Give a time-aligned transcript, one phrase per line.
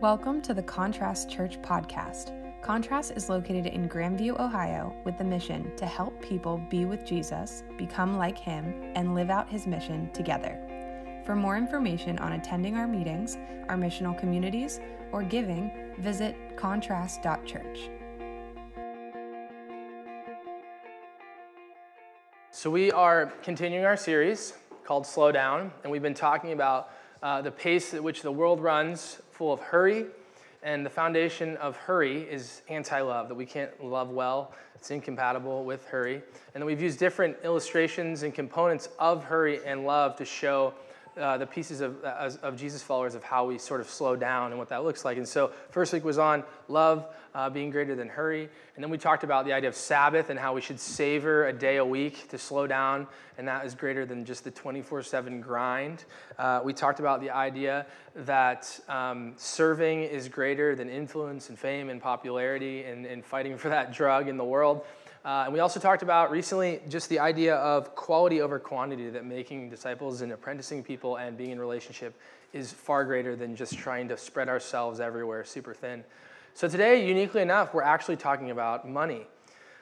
[0.00, 2.32] Welcome to the Contrast Church podcast.
[2.62, 7.64] Contrast is located in Grandview, Ohio, with the mission to help people be with Jesus,
[7.76, 10.58] become like him, and live out his mission together.
[11.26, 13.36] For more information on attending our meetings,
[13.68, 14.80] our missional communities,
[15.12, 17.90] or giving, visit contrast.church.
[22.50, 26.88] So, we are continuing our series called Slow Down, and we've been talking about
[27.22, 30.04] uh, the pace at which the world runs, full of hurry.
[30.62, 34.52] And the foundation of hurry is anti love, that we can't love well.
[34.74, 36.16] It's incompatible with hurry.
[36.16, 36.22] And
[36.60, 40.74] then we've used different illustrations and components of hurry and love to show
[41.18, 44.52] uh, the pieces of, uh, of Jesus followers of how we sort of slow down
[44.52, 45.16] and what that looks like.
[45.16, 48.48] And so, first week was on love uh, being greater than hurry.
[48.74, 51.52] And then we talked about the idea of Sabbath and how we should savor a
[51.52, 53.06] day a week to slow down,
[53.38, 56.04] and that is greater than just the 24 7 grind.
[56.38, 61.90] Uh, we talked about the idea that um, serving is greater than influence and fame
[61.90, 64.84] and popularity and, and fighting for that drug in the world.
[65.22, 69.24] Uh, and we also talked about recently just the idea of quality over quantity, that
[69.24, 72.18] making disciples and apprenticing people and being in relationship
[72.54, 76.02] is far greater than just trying to spread ourselves everywhere super thin.
[76.54, 79.26] So today, uniquely enough, we're actually talking about money.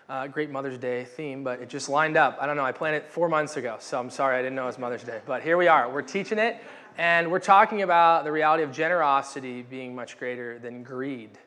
[0.08, 2.38] Uh, great Mother's Day theme, but it just lined up.
[2.40, 4.64] I don't know, I planned it four months ago, so I'm sorry I didn't know
[4.64, 5.20] it was Mother's Day.
[5.24, 6.56] But here we are, we're teaching it,
[6.96, 11.38] and we're talking about the reality of generosity being much greater than greed.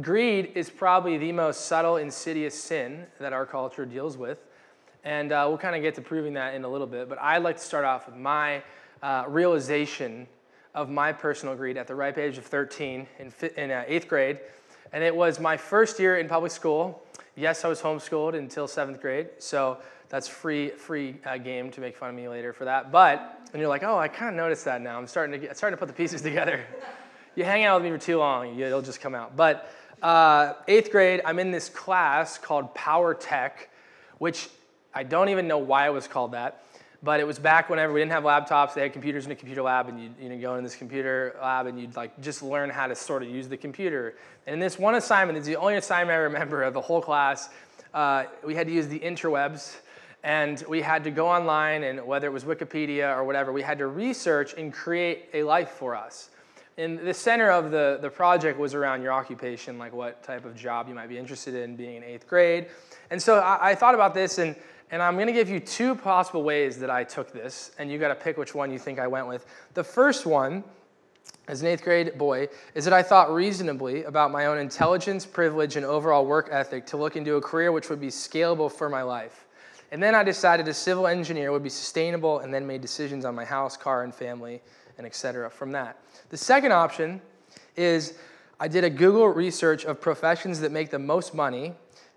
[0.00, 4.40] Greed is probably the most subtle, insidious sin that our culture deals with.
[5.04, 7.08] And uh, we'll kind of get to proving that in a little bit.
[7.08, 8.64] But I'd like to start off with my
[9.02, 10.26] uh, realization
[10.74, 14.40] of my personal greed at the ripe age of 13 in, in uh, eighth grade.
[14.92, 17.04] And it was my first year in public school.
[17.36, 19.28] Yes, I was homeschooled until seventh grade.
[19.38, 22.90] So that's free, free uh, game to make fun of me later for that.
[22.90, 24.98] But, and you're like, oh, I kind of noticed that now.
[24.98, 26.64] I'm starting to, get, starting to put the pieces together.
[27.36, 29.36] you hang out with me for too long, it'll just come out.
[29.36, 29.70] But
[30.02, 33.70] uh, eighth grade, I'm in this class called Power Tech,
[34.18, 34.48] which
[34.94, 36.64] I don't even know why it was called that.
[37.02, 38.72] But it was back whenever we didn't have laptops.
[38.72, 41.36] They had computers in a computer lab, and you'd you know, go in this computer
[41.38, 44.14] lab and you'd like just learn how to sort of use the computer.
[44.46, 47.50] And this one assignment, it's the only assignment I remember of the whole class.
[47.92, 49.76] Uh, we had to use the interwebs,
[50.22, 53.76] and we had to go online, and whether it was Wikipedia or whatever, we had
[53.78, 56.30] to research and create a life for us.
[56.76, 60.56] And the center of the, the project was around your occupation, like what type of
[60.56, 62.66] job you might be interested in being in eighth grade.
[63.10, 64.56] And so I, I thought about this, and,
[64.90, 67.98] and I'm going to give you two possible ways that I took this, and you
[67.98, 69.46] got to pick which one you think I went with.
[69.74, 70.64] The first one,
[71.46, 75.76] as an eighth grade boy, is that I thought reasonably about my own intelligence, privilege,
[75.76, 79.02] and overall work ethic to look into a career which would be scalable for my
[79.02, 79.46] life.
[79.92, 83.36] And then I decided a civil engineer would be sustainable, and then made decisions on
[83.36, 84.60] my house, car, and family
[84.98, 85.50] and etc.
[85.50, 85.98] from that.
[86.30, 87.20] The second option
[87.76, 88.14] is
[88.60, 91.74] I did a Google research of professions that make the most money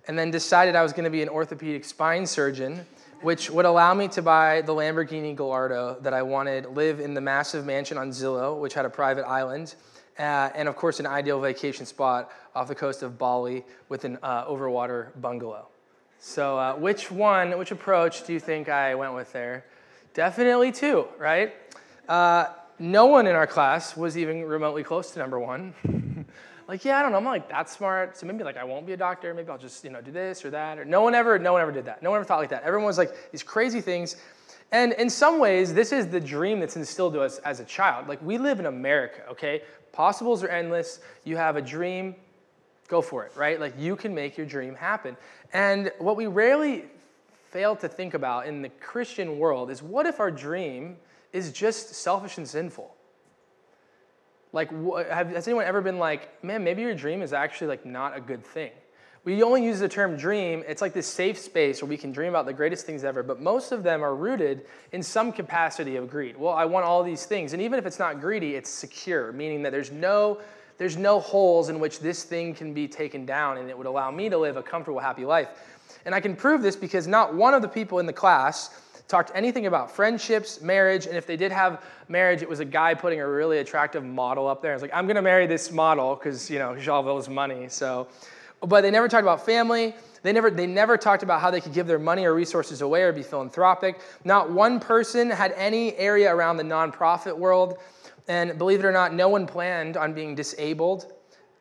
[0.07, 2.85] and then decided I was going to be an orthopedic spine surgeon,
[3.21, 7.21] which would allow me to buy the Lamborghini Gallardo that I wanted, live in the
[7.21, 9.75] massive mansion on Zillow, which had a private island,
[10.17, 14.17] uh, and of course, an ideal vacation spot off the coast of Bali with an
[14.23, 15.67] uh, overwater bungalow.
[16.19, 19.65] So, uh, which one, which approach do you think I went with there?
[20.13, 21.53] Definitely two, right?
[22.07, 22.45] Uh,
[22.79, 25.73] no one in our class was even remotely close to number one.
[26.67, 28.85] like, yeah, I don't know, I'm not like that smart, so maybe like I won't
[28.85, 30.77] be a doctor, maybe I'll just, you know, do this or that.
[30.77, 32.03] Or no one ever, no one ever did that.
[32.03, 32.63] No one ever thought like that.
[32.63, 34.17] Everyone was like these crazy things.
[34.71, 38.07] And in some ways, this is the dream that's instilled to us as a child.
[38.07, 39.61] Like we live in America, okay?
[39.93, 40.99] Possibles are endless.
[41.23, 42.15] You have a dream,
[42.87, 43.59] go for it, right?
[43.59, 45.15] Like you can make your dream happen.
[45.53, 46.85] And what we rarely
[47.49, 50.97] fail to think about in the Christian world is what if our dream
[51.37, 52.93] is just selfish and sinful.
[54.51, 54.71] Like,
[55.09, 58.19] have, has anyone ever been like, man, maybe your dream is actually like not a
[58.19, 58.71] good thing?
[59.23, 60.63] We only use the term dream.
[60.67, 63.41] It's like this safe space where we can dream about the greatest things ever, but
[63.41, 66.37] most of them are rooted in some capacity of greed.
[66.37, 67.53] Well, I want all these things.
[67.53, 70.39] And even if it's not greedy, it's secure, meaning that there's no,
[70.77, 74.09] there's no holes in which this thing can be taken down and it would allow
[74.11, 75.49] me to live a comfortable, happy life.
[76.05, 78.69] And I can prove this because not one of the people in the class
[79.07, 82.93] talked anything about friendships, marriage, and if they did have marriage, it was a guy
[82.93, 84.71] putting a really attractive model up there.
[84.71, 87.69] I was like, I'm gonna marry this model because you know Jalville's money.
[87.69, 88.07] So,
[88.61, 89.95] but they never talked about family.
[90.23, 93.03] They never, they never talked about how they could give their money or resources away
[93.03, 94.01] or be philanthropic.
[94.23, 97.77] Not one person had any area around the nonprofit world.
[98.27, 101.13] And believe it or not, no one planned on being disabled,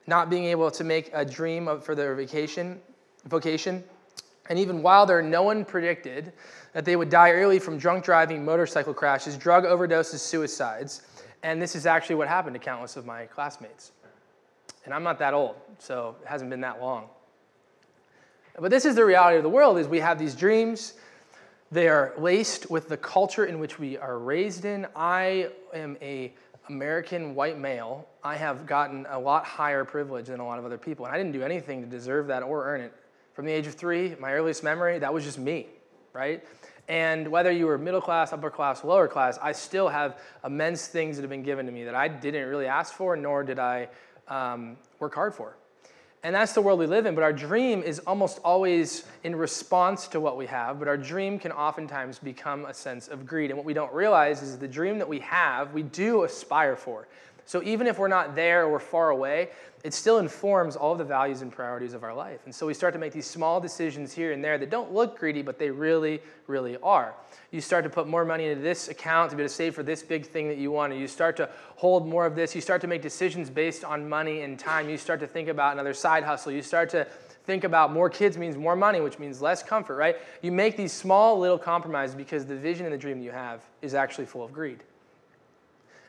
[0.07, 2.81] not being able to make a dream of, for their vacation,
[3.27, 3.85] vocation.
[4.49, 6.33] And even while there, no one predicted
[6.73, 11.03] that they would die early from drunk driving, motorcycle crashes, drug overdoses, suicides.
[11.43, 13.93] And this is actually what happened to countless of my classmates.
[14.85, 17.09] And I'm not that old, so it hasn't been that long.
[18.59, 20.95] But this is the reality of the world is we have these dreams.
[21.73, 24.87] They are laced with the culture in which we are raised in.
[24.95, 26.33] I am a
[26.69, 28.09] American white male.
[28.23, 31.19] I have gotten a lot higher privilege than a lot of other people, and I
[31.19, 32.93] didn't do anything to deserve that or earn it.
[33.37, 35.67] From the age of 3, my earliest memory, that was just me,
[36.15, 36.43] right?
[36.89, 41.17] And whether you were middle class, upper class, lower class, I still have immense things
[41.17, 43.89] that have been given to me that I didn't really ask for, nor did I
[44.29, 45.55] um, work hard for.
[46.23, 47.15] And that's the world we live in.
[47.15, 50.79] But our dream is almost always in response to what we have.
[50.79, 53.51] But our dream can oftentimes become a sense of greed.
[53.51, 57.07] And what we don't realize is the dream that we have, we do aspire for.
[57.47, 59.51] So even if we're not there or we're far away,
[59.85, 62.41] it still informs all the values and priorities of our life.
[62.45, 65.17] And so we start to make these small decisions here and there that don't look
[65.17, 67.15] greedy, but they really, really are.
[67.53, 69.85] You start to put more money into this account to be able to save for
[69.85, 70.93] this big thing that you want.
[70.93, 72.53] And you start to hold more of this.
[72.53, 74.91] You start to make decisions based on money and time.
[74.91, 76.51] You start to think about another side hustle.
[76.51, 77.07] You start to
[77.45, 80.17] think about more kids means more money, which means less comfort, right?
[80.43, 83.95] You make these small little compromises because the vision and the dream you have is
[83.95, 84.83] actually full of greed.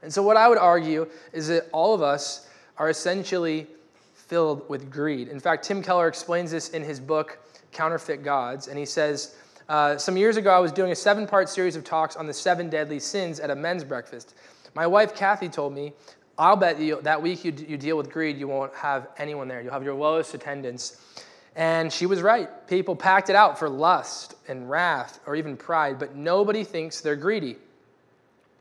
[0.02, 2.48] And so, what I would argue is that all of us
[2.78, 3.68] are essentially
[4.14, 5.30] filled with greed.
[5.30, 7.40] In fact, Tim Keller explains this in his book,
[7.72, 9.36] Counterfeit Gods, and he says,
[9.70, 12.34] uh, Some years ago, I was doing a seven part series of talks on the
[12.34, 14.36] seven deadly sins at a men's breakfast.
[14.76, 15.94] My wife, Kathy, told me,
[16.38, 19.62] I'll bet you that week you, you deal with greed, you won't have anyone there.
[19.62, 21.02] You'll have your lowest attendance.
[21.56, 22.68] And she was right.
[22.68, 27.16] People packed it out for lust and wrath or even pride, but nobody thinks they're
[27.16, 27.58] greedy.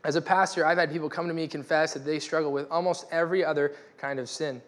[0.03, 3.05] As a pastor, I've had people come to me confess that they struggle with almost
[3.11, 4.61] every other kind of sin.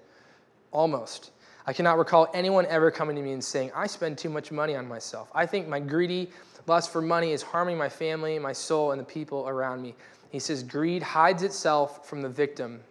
[0.71, 1.31] Almost.
[1.65, 4.75] I cannot recall anyone ever coming to me and saying, I spend too much money
[4.75, 5.29] on myself.
[5.35, 6.29] I think my greedy
[6.67, 9.95] lust for money is harming my family, my soul, and the people around me.
[10.31, 12.81] He says, Greed hides itself from the victim.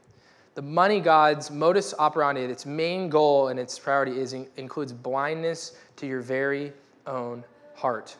[0.54, 6.06] The money god's modus operandi, its main goal and its priority is includes blindness to
[6.06, 6.72] your very
[7.06, 7.44] own
[7.76, 8.16] heart.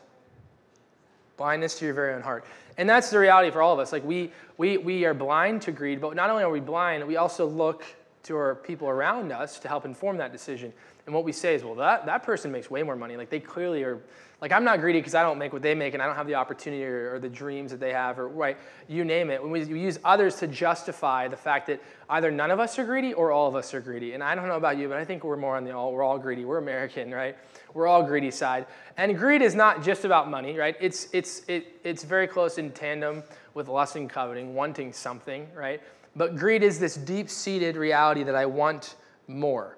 [1.39, 2.45] Blindness to your very own heart.
[2.77, 3.93] And that's the reality for all of us.
[3.93, 7.17] Like we, we, we are blind to greed, but not only are we blind, we
[7.17, 7.85] also look
[8.25, 10.73] to our people around us to help inform that decision.
[11.07, 13.17] And what we say is, well, that, that person makes way more money.
[13.17, 13.99] Like they clearly are,
[14.43, 16.27] like I'm not greedy because I don't make what they make and I don't have
[16.27, 19.43] the opportunity or, or the dreams that they have or right, you name it.
[19.43, 22.85] When we, we use others to justify the fact that either none of us are
[22.85, 24.13] greedy or all of us are greedy.
[24.13, 26.03] And I don't know about you, but I think we're more on the all, we're
[26.03, 26.45] all greedy.
[26.45, 27.37] We're American, right?
[27.75, 28.67] We're all greedy side.
[28.97, 30.77] And greed is not just about money, right?
[30.81, 33.23] It's, it's, it, it's very close in tandem
[33.55, 35.83] with lust and coveting, wanting something, right?
[36.17, 39.77] But greed is this deep seated reality that I want more.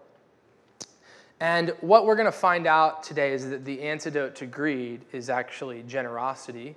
[1.41, 5.31] And what we're going to find out today is that the antidote to greed is
[5.31, 6.77] actually generosity.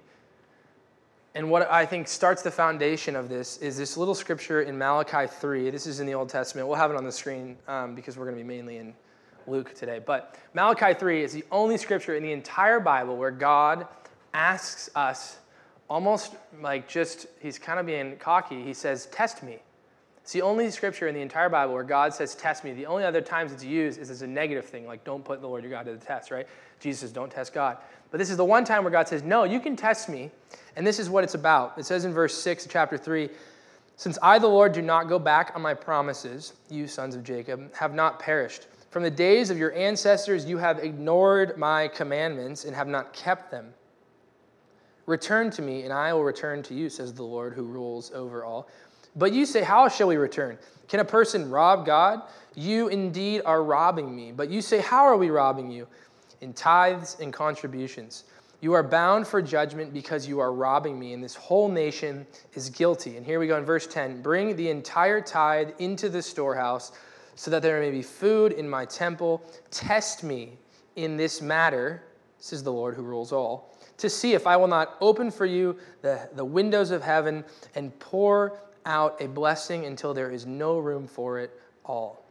[1.35, 5.27] And what I think starts the foundation of this is this little scripture in Malachi
[5.27, 5.69] 3.
[5.69, 6.67] This is in the Old Testament.
[6.67, 8.93] We'll have it on the screen um, because we're going to be mainly in
[9.47, 9.99] Luke today.
[10.03, 13.87] But Malachi 3 is the only scripture in the entire Bible where God
[14.33, 15.37] asks us,
[15.89, 18.63] almost like just, he's kind of being cocky.
[18.63, 19.59] He says, Test me.
[20.21, 22.71] It's the only scripture in the entire Bible where God says, Test me.
[22.71, 25.47] The only other times it's used is as a negative thing, like don't put the
[25.47, 26.47] Lord your God to the test, right?
[26.79, 27.77] Jesus says, Don't test God.
[28.09, 30.31] But this is the one time where God says, No, you can test me.
[30.75, 31.77] And this is what it's about.
[31.77, 33.29] It says in verse 6 of chapter 3
[33.97, 37.73] Since I, the Lord, do not go back on my promises, you sons of Jacob
[37.75, 38.67] have not perished.
[38.93, 43.49] From the days of your ancestors, you have ignored my commandments and have not kept
[43.49, 43.73] them.
[45.07, 48.45] Return to me, and I will return to you, says the Lord who rules over
[48.45, 48.69] all.
[49.15, 50.59] But you say, How shall we return?
[50.87, 52.21] Can a person rob God?
[52.53, 54.31] You indeed are robbing me.
[54.31, 55.87] But you say, How are we robbing you?
[56.41, 58.25] In tithes and contributions.
[58.61, 62.69] You are bound for judgment because you are robbing me, and this whole nation is
[62.69, 63.17] guilty.
[63.17, 66.91] And here we go in verse 10 Bring the entire tithe into the storehouse
[67.35, 69.43] so that there may be food in my temple.
[69.71, 70.57] Test me
[70.95, 72.03] in this matter,
[72.39, 75.77] says the Lord who rules all, to see if I will not open for you
[76.01, 77.43] the, the windows of heaven
[77.75, 81.51] and pour out a blessing until there is no room for it
[81.85, 82.23] all.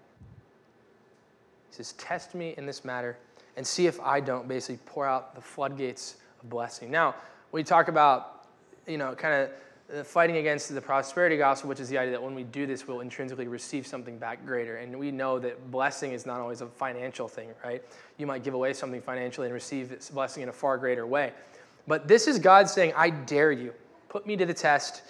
[1.70, 3.16] He says, Test me in this matter
[3.56, 6.90] and see if I don't basically pour out the floodgates of blessing.
[6.90, 7.14] Now,
[7.50, 8.46] we talk about,
[8.86, 9.50] you know, kind of
[9.92, 12.88] Uh, fighting against the prosperity gospel, which is the idea that when we do this,
[12.88, 14.76] we'll intrinsically receive something back greater.
[14.76, 17.84] And we know that blessing is not always a financial thing, right?
[18.16, 21.32] You might give away something financially and receive this blessing in a far greater way.
[21.86, 23.74] But this is God saying, I dare you.
[24.08, 25.02] Put me to the test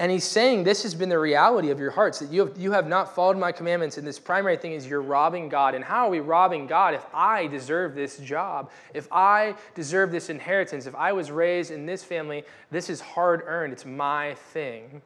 [0.00, 2.72] and he's saying this has been the reality of your hearts, that you have, you
[2.72, 3.98] have not followed my commandments.
[3.98, 5.74] And this primary thing is you're robbing God.
[5.74, 8.70] And how are we robbing God if I deserve this job?
[8.94, 10.86] If I deserve this inheritance?
[10.86, 13.74] If I was raised in this family, this is hard earned.
[13.74, 15.02] It's my thing.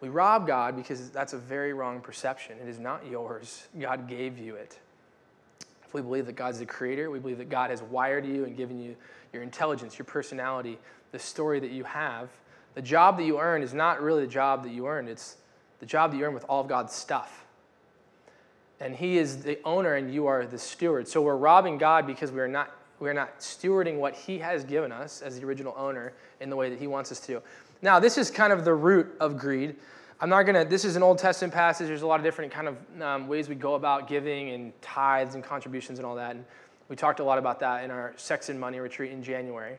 [0.00, 2.56] We rob God because that's a very wrong perception.
[2.58, 4.78] It is not yours, God gave you it.
[5.86, 8.56] If we believe that God's the creator, we believe that God has wired you and
[8.56, 8.96] given you
[9.34, 10.78] your intelligence, your personality,
[11.12, 12.30] the story that you have.
[12.74, 15.36] The job that you earn is not really the job that you earn, it's
[15.80, 17.44] the job that you earn with all of God's stuff.
[18.78, 21.08] And He is the owner and you are the steward.
[21.08, 24.64] So we're robbing God because we are not, we are not stewarding what He has
[24.64, 27.42] given us as the original owner in the way that He wants us to.
[27.82, 29.76] Now, this is kind of the root of greed.
[30.22, 31.86] I'm not to, this is an Old Testament passage.
[31.86, 35.34] There's a lot of different kind of um, ways we go about giving and tithes
[35.34, 36.36] and contributions and all that.
[36.36, 36.44] And
[36.90, 39.78] we talked a lot about that in our Sex and Money retreat in January.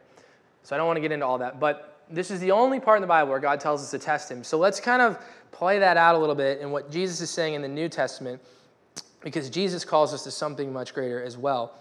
[0.64, 1.60] So I don't want to get into all that.
[1.60, 4.30] But this is the only part in the Bible where God tells us to test
[4.30, 4.44] Him.
[4.44, 5.18] So let's kind of
[5.52, 8.42] play that out a little bit in what Jesus is saying in the New Testament,
[9.22, 11.74] because Jesus calls us to something much greater as well.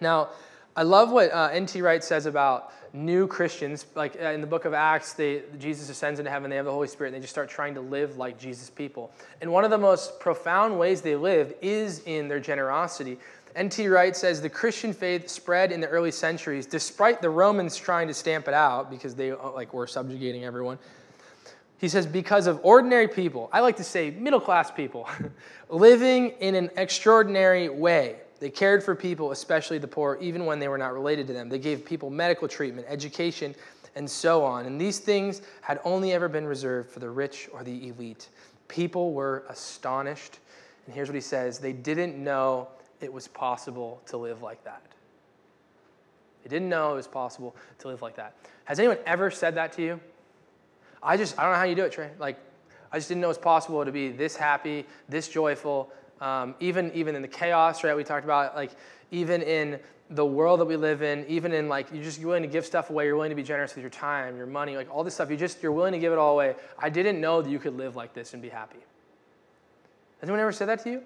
[0.00, 0.30] Now,
[0.76, 1.82] I love what uh, N.T.
[1.82, 3.86] Wright says about new Christians.
[3.94, 6.72] Like uh, in the book of Acts, they, Jesus ascends into heaven, they have the
[6.72, 9.12] Holy Spirit, and they just start trying to live like Jesus people.
[9.40, 13.18] And one of the most profound ways they live is in their generosity.
[13.58, 13.88] N.T.
[13.88, 18.14] Wright says the Christian faith spread in the early centuries, despite the Romans trying to
[18.14, 20.78] stamp it out because they uh, like were subjugating everyone.
[21.78, 25.08] He says, because of ordinary people, I like to say middle class people,
[25.68, 28.20] living in an extraordinary way.
[28.38, 31.48] They cared for people, especially the poor, even when they were not related to them.
[31.48, 33.56] They gave people medical treatment, education,
[33.96, 34.66] and so on.
[34.66, 38.28] And these things had only ever been reserved for the rich or the elite.
[38.68, 40.38] People were astonished.
[40.86, 42.68] And here's what he says they didn't know
[43.00, 44.82] it was possible to live like that.
[46.42, 48.34] They didn't know it was possible to live like that.
[48.64, 50.00] Has anyone ever said that to you?
[51.02, 52.10] I just, I don't know how you do it, Trey.
[52.18, 52.38] Like,
[52.90, 56.90] I just didn't know it was possible to be this happy, this joyful, um, even,
[56.94, 57.96] even in the chaos, right?
[57.96, 58.72] We talked about, like,
[59.10, 59.78] even in
[60.10, 62.90] the world that we live in, even in like you're just willing to give stuff
[62.90, 65.30] away, you're willing to be generous with your time, your money, like all this stuff,
[65.30, 66.54] you just you're willing to give it all away.
[66.78, 68.78] I didn't know that you could live like this and be happy.
[70.20, 71.02] Has anyone ever said that to you?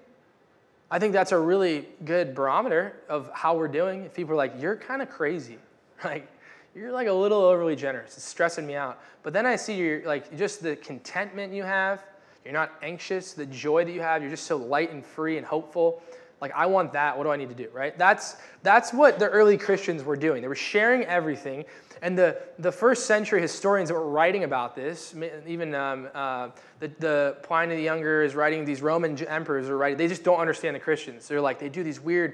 [0.93, 4.03] I think that's a really good barometer of how we're doing.
[4.03, 5.57] If people are like, you're kind of crazy,
[6.03, 6.27] like
[6.75, 9.01] you're like a little overly generous, it's stressing me out.
[9.23, 12.05] But then I see your like just the contentment you have,
[12.45, 15.47] you're not anxious, the joy that you have, you're just so light and free and
[15.47, 16.03] hopeful.
[16.43, 17.17] Like I want that.
[17.17, 17.69] What do I need to do?
[17.71, 17.97] Right?
[17.97, 20.41] That's that's what the early Christians were doing.
[20.41, 21.63] They were sharing everything.
[22.01, 25.15] And the, the first century historians that were writing about this,
[25.47, 26.49] even um, uh,
[26.81, 30.39] the, the Pliny the Younger is writing, these Roman emperors are writing, they just don't
[30.39, 31.29] understand the Christians.
[31.29, 32.33] They're like, they do these weird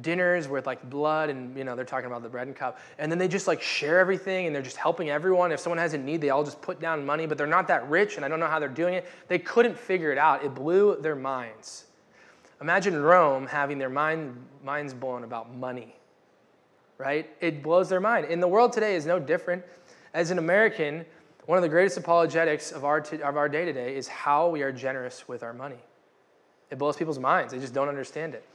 [0.00, 2.80] dinners with like blood and, you know, they're talking about the bread and cup.
[2.98, 5.52] And then they just like share everything and they're just helping everyone.
[5.52, 7.88] If someone has a need, they all just put down money, but they're not that
[7.88, 9.06] rich and I don't know how they're doing it.
[9.28, 10.44] They couldn't figure it out.
[10.44, 11.84] It blew their minds.
[12.64, 15.94] Imagine Rome having their mind, minds blown about money
[16.98, 17.28] right?
[17.40, 18.26] It blows their mind.
[18.26, 19.64] And the world today is no different.
[20.12, 21.04] As an American,
[21.46, 24.62] one of the greatest apologetics of our, t- of our day today is how we
[24.62, 25.78] are generous with our money.
[26.70, 28.46] It blows people's minds, they just don't understand it.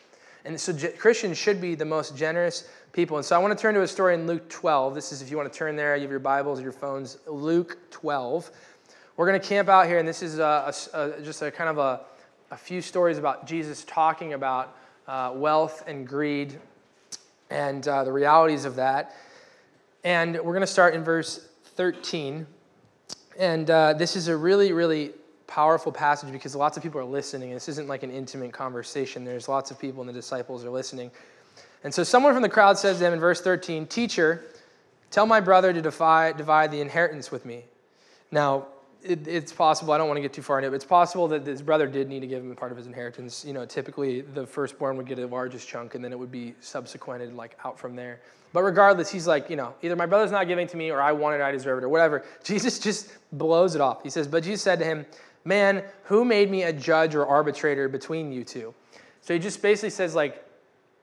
[0.46, 3.18] And so Christians should be the most generous people.
[3.18, 4.96] And so I want to turn to a story in Luke 12.
[4.96, 7.18] This is if you want to turn there, you have your Bibles your phones.
[7.28, 8.50] Luke 12.
[9.18, 11.70] We're going to camp out here, and this is a, a, a, just a kind
[11.70, 12.02] of a,
[12.52, 14.76] a few stories about Jesus talking about
[15.08, 16.60] uh, wealth and greed
[17.50, 19.16] and uh, the realities of that.
[20.04, 22.48] And we're going to start in verse 13.
[23.38, 25.12] And uh, this is a really, really
[25.46, 27.52] powerful passage because lots of people are listening.
[27.52, 31.12] This isn't like an intimate conversation, there's lots of people, and the disciples are listening.
[31.84, 34.44] And so someone from the crowd says to him in verse 13, Teacher,
[35.12, 37.64] tell my brother to divide, divide the inheritance with me.
[38.32, 38.68] Now,
[39.04, 41.28] it, it's possible, I don't want to get too far into it, but it's possible
[41.30, 43.46] that his brother did need to give him a part of his inheritance.
[43.46, 46.56] You know, typically the firstborn would get the largest chunk and then it would be
[46.60, 48.22] subsequented like out from there.
[48.52, 51.12] But regardless, he's like, you know, either my brother's not giving to me or I
[51.12, 52.26] want it, I deserve it, or whatever.
[52.44, 54.04] Jesus just blows it off.
[54.04, 55.06] He says, But Jesus said to him,
[55.46, 58.74] Man, who made me a judge or arbitrator between you two?
[59.22, 60.44] So he just basically says, like,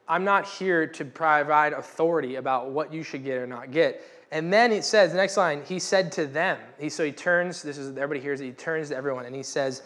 [0.08, 4.02] I'm not here to provide authority about what you should get or not get.
[4.32, 7.62] And then it says, the next line, he said to them, he, so he turns,
[7.62, 9.82] this is, everybody hears it, he turns to everyone and he says,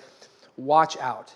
[0.56, 1.32] Watch out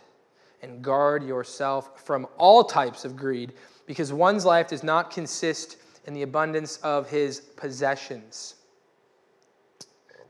[0.62, 3.52] and guard yourself from all types of greed,
[3.86, 8.56] because one's life does not consist in the abundance of his possessions.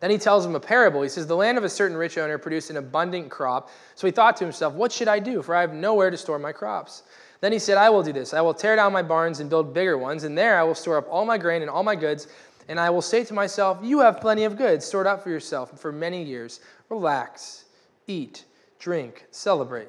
[0.00, 1.02] Then he tells them a parable.
[1.02, 3.70] He says, The land of a certain rich owner produced an abundant crop.
[3.94, 5.42] So he thought to himself, What should I do?
[5.42, 7.04] For I have nowhere to store my crops.
[7.40, 8.34] Then he said, I will do this.
[8.34, 10.96] I will tear down my barns and build bigger ones, and there I will store
[10.96, 12.28] up all my grain and all my goods
[12.68, 15.78] and I will say to myself, You have plenty of goods stored up for yourself
[15.78, 16.60] for many years.
[16.88, 17.64] Relax,
[18.06, 18.44] eat,
[18.78, 19.88] drink, celebrate.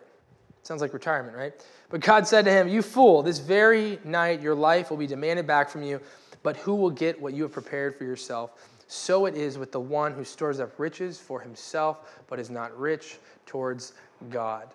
[0.63, 1.53] Sounds like retirement, right?
[1.89, 5.45] But God said to him, You fool, this very night your life will be demanded
[5.45, 6.01] back from you,
[6.43, 8.51] but who will get what you have prepared for yourself?
[8.87, 12.77] so it is with the one who stores up riches for himself, but is not
[12.77, 13.93] rich towards
[14.29, 14.67] God.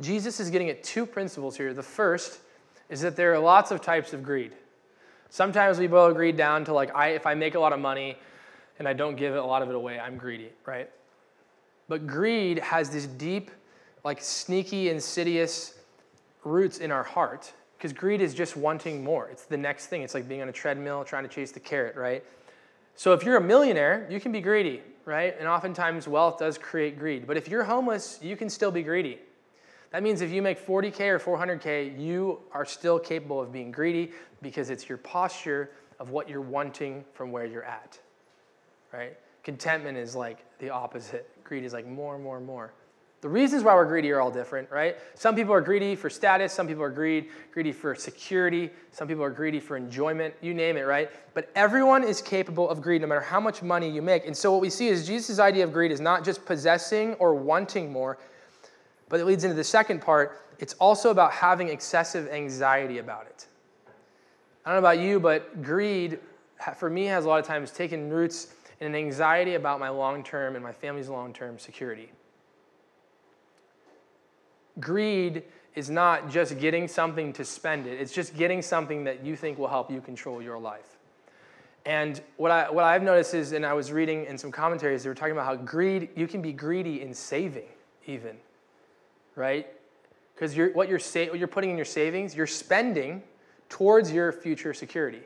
[0.00, 1.72] Jesus is getting at two principles here.
[1.74, 2.40] The first
[2.88, 4.52] is that there are lots of types of greed.
[5.34, 8.16] Sometimes we boil greed down to like, I, if I make a lot of money
[8.78, 10.88] and I don't give a lot of it away, I'm greedy, right?
[11.88, 13.50] But greed has this deep,
[14.04, 15.74] like sneaky, insidious
[16.44, 19.26] roots in our heart because greed is just wanting more.
[19.28, 20.02] It's the next thing.
[20.02, 22.22] It's like being on a treadmill trying to chase the carrot, right?
[22.94, 25.34] So if you're a millionaire, you can be greedy, right?
[25.36, 27.26] And oftentimes wealth does create greed.
[27.26, 29.18] But if you're homeless, you can still be greedy.
[29.94, 34.10] That means if you make 40K or 400K, you are still capable of being greedy
[34.42, 35.70] because it's your posture
[36.00, 37.96] of what you're wanting from where you're at,
[38.92, 39.16] right?
[39.44, 41.30] Contentment is like the opposite.
[41.44, 42.72] Greed is like more, more, more.
[43.20, 44.96] The reasons why we're greedy are all different, right?
[45.14, 49.22] Some people are greedy for status, some people are greed, greedy for security, some people
[49.22, 51.08] are greedy for enjoyment, you name it, right?
[51.34, 54.26] But everyone is capable of greed no matter how much money you make.
[54.26, 57.36] And so what we see is Jesus' idea of greed is not just possessing or
[57.36, 58.18] wanting more,
[59.08, 60.40] but it leads into the second part.
[60.58, 63.46] It's also about having excessive anxiety about it.
[64.64, 66.18] I don't know about you, but greed,
[66.76, 70.22] for me, has a lot of times taken roots in an anxiety about my long
[70.22, 72.10] term and my family's long term security.
[74.80, 75.44] Greed
[75.74, 79.58] is not just getting something to spend it, it's just getting something that you think
[79.58, 80.96] will help you control your life.
[81.86, 85.10] And what, I, what I've noticed is, and I was reading in some commentaries, they
[85.10, 87.68] were talking about how greed, you can be greedy in saving,
[88.06, 88.36] even,
[89.36, 89.66] right?
[90.34, 93.22] Because you're, what, you're sa- what you're putting in your savings, you're spending
[93.68, 95.22] towards your future security.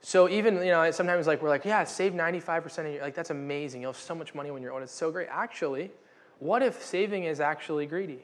[0.00, 3.30] So even, you know, sometimes like we're like, yeah, save 95% of your, like that's
[3.30, 3.80] amazing.
[3.80, 4.82] You'll have so much money when you're old.
[4.82, 5.28] It's so great.
[5.30, 5.90] Actually,
[6.40, 8.20] what if saving is actually greedy?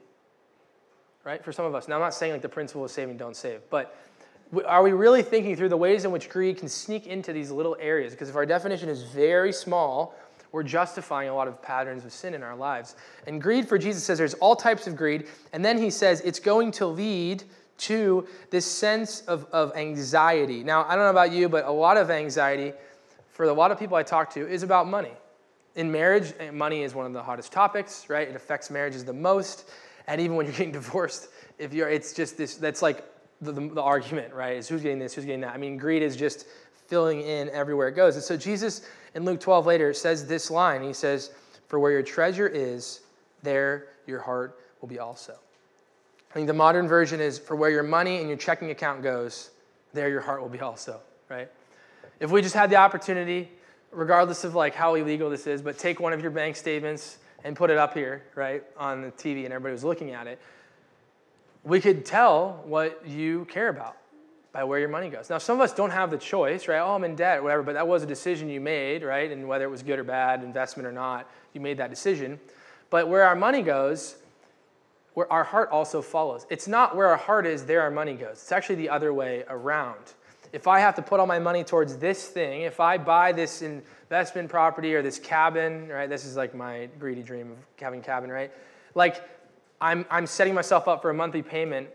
[1.25, 1.43] Right?
[1.43, 1.89] For some of us.
[1.89, 3.97] Now, I'm not saying like the principle of saving, don't save, but
[4.67, 7.77] are we really thinking through the ways in which greed can sneak into these little
[7.79, 8.13] areas?
[8.13, 10.15] Because if our definition is very small,
[10.53, 12.97] we're justifying a lot of patterns of sin in our lives.
[13.27, 15.27] And greed for Jesus says there's all types of greed.
[15.53, 17.45] And then he says it's going to lead
[17.79, 20.63] to this sense of, of anxiety.
[20.63, 22.73] Now, I don't know about you, but a lot of anxiety
[23.31, 25.13] for a lot of people I talk to is about money
[25.77, 28.29] in marriage, eh, money is one of the hottest topics, right?
[28.29, 29.69] It affects marriages the most.
[30.07, 33.05] And even when you're getting divorced, if you're, it's just this, that's like
[33.41, 34.57] the, the, the argument, right?
[34.57, 35.55] Is who's getting this, who's getting that.
[35.55, 36.47] I mean, greed is just
[36.91, 38.17] filling in everywhere it goes.
[38.17, 38.83] And so Jesus
[39.15, 40.83] in Luke 12 later says this line.
[40.83, 41.31] He says,
[41.69, 43.01] For where your treasure is,
[43.43, 45.39] there your heart will be also.
[46.31, 49.51] I think the modern version is, For where your money and your checking account goes,
[49.95, 51.49] there your heart will be also, right?
[52.19, 53.49] If we just had the opportunity
[53.93, 57.57] regardless of like how illegal this is, but take one of your bank statements and
[57.57, 60.41] put it up here, right, on the TV, and everybody was looking at it.
[61.65, 63.97] We could tell what you care about
[64.53, 65.31] by where your money goes.
[65.31, 66.81] Now, some of us don't have the choice, right?
[66.81, 69.31] Oh, I'm in debt whatever, but that was a decision you made, right?
[69.31, 72.41] And whether it was good or bad, investment or not, you made that decision.
[72.91, 74.17] But where our money goes,
[75.15, 76.47] where our heart also follows.
[76.51, 78.33] It's not where our heart is, there our money goes.
[78.33, 80.15] It's actually the other way around
[80.53, 83.63] if I have to put all my money towards this thing, if I buy this
[83.63, 86.09] investment property or this cabin, right?
[86.09, 88.51] This is like my greedy dream of having a cabin, right?
[88.95, 89.23] Like
[89.81, 91.89] I'm, I'm setting myself up for a monthly payment.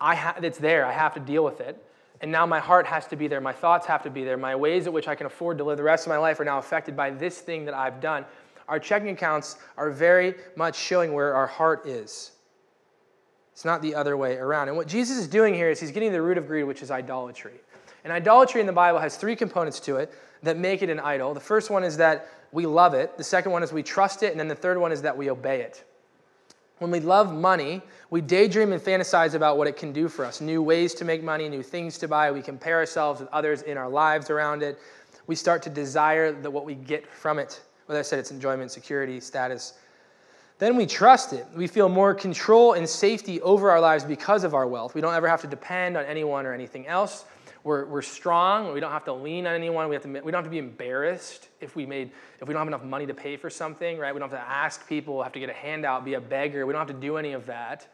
[0.00, 0.86] I ha- it's there.
[0.86, 1.84] I have to deal with it.
[2.20, 3.40] And now my heart has to be there.
[3.40, 4.36] My thoughts have to be there.
[4.36, 6.44] My ways at which I can afford to live the rest of my life are
[6.44, 8.24] now affected by this thing that I've done.
[8.68, 12.32] Our checking accounts are very much showing where our heart is.
[13.52, 14.68] It's not the other way around.
[14.68, 16.90] And what Jesus is doing here is he's getting the root of greed, which is
[16.90, 17.54] idolatry.
[18.04, 21.34] And idolatry in the Bible has three components to it that make it an idol.
[21.34, 24.30] The first one is that we love it, the second one is we trust it,
[24.30, 25.84] and then the third one is that we obey it.
[26.78, 30.40] When we love money, we daydream and fantasize about what it can do for us
[30.40, 32.30] new ways to make money, new things to buy.
[32.30, 34.78] We compare ourselves with others in our lives around it.
[35.26, 38.70] We start to desire the, what we get from it, whether I said it's enjoyment,
[38.70, 39.74] security, status.
[40.58, 41.46] Then we trust it.
[41.54, 44.94] We feel more control and safety over our lives because of our wealth.
[44.94, 47.24] We don't ever have to depend on anyone or anything else.
[47.68, 48.72] We're, we're strong.
[48.72, 49.90] We don't have to lean on anyone.
[49.90, 52.60] We, have to, we don't have to be embarrassed if we made if we don't
[52.60, 54.14] have enough money to pay for something, right?
[54.14, 56.64] We don't have to ask people, have to get a handout, be a beggar.
[56.64, 57.86] We don't have to do any of that.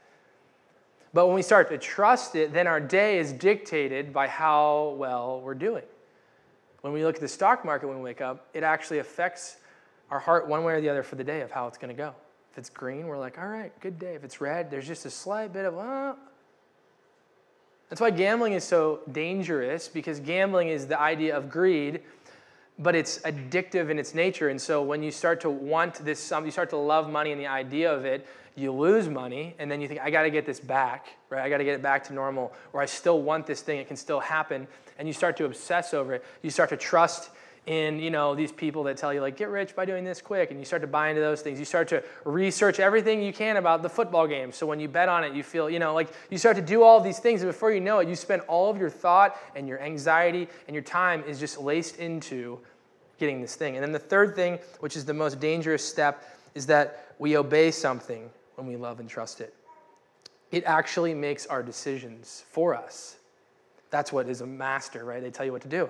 [1.12, 5.40] But when we start to trust it, then our day is dictated by how well
[5.40, 5.82] we're doing.
[6.82, 9.56] When we look at the stock market when we wake up, it actually affects
[10.08, 12.00] our heart one way or the other for the day of how it's going to
[12.00, 12.14] go.
[12.52, 14.14] If it's green, we're like, all right, good day.
[14.14, 16.14] If it's red, there's just a slight bit of, oh,
[17.94, 22.00] that's why gambling is so dangerous because gambling is the idea of greed
[22.76, 24.48] but it's addictive in its nature.
[24.48, 27.40] And so when you start to want this, um, you start to love money and
[27.40, 28.26] the idea of it,
[28.56, 31.44] you lose money, and then you think, I got to get this back, right?
[31.44, 33.86] I got to get it back to normal, or I still want this thing, it
[33.86, 34.66] can still happen.
[34.98, 36.24] And you start to obsess over it.
[36.42, 37.30] You start to trust
[37.66, 40.50] in you know these people that tell you like get rich by doing this quick
[40.50, 41.58] and you start to buy into those things.
[41.58, 44.52] You start to research everything you can about the football game.
[44.52, 46.82] So when you bet on it you feel you know like you start to do
[46.82, 49.66] all these things and before you know it you spend all of your thought and
[49.66, 52.58] your anxiety and your time is just laced into
[53.18, 53.76] getting this thing.
[53.76, 56.22] And then the third thing which is the most dangerous step
[56.54, 59.54] is that we obey something when we love and trust it.
[60.52, 63.16] It actually makes our decisions for us.
[63.90, 65.22] That's what is a master right?
[65.22, 65.88] They tell you what to do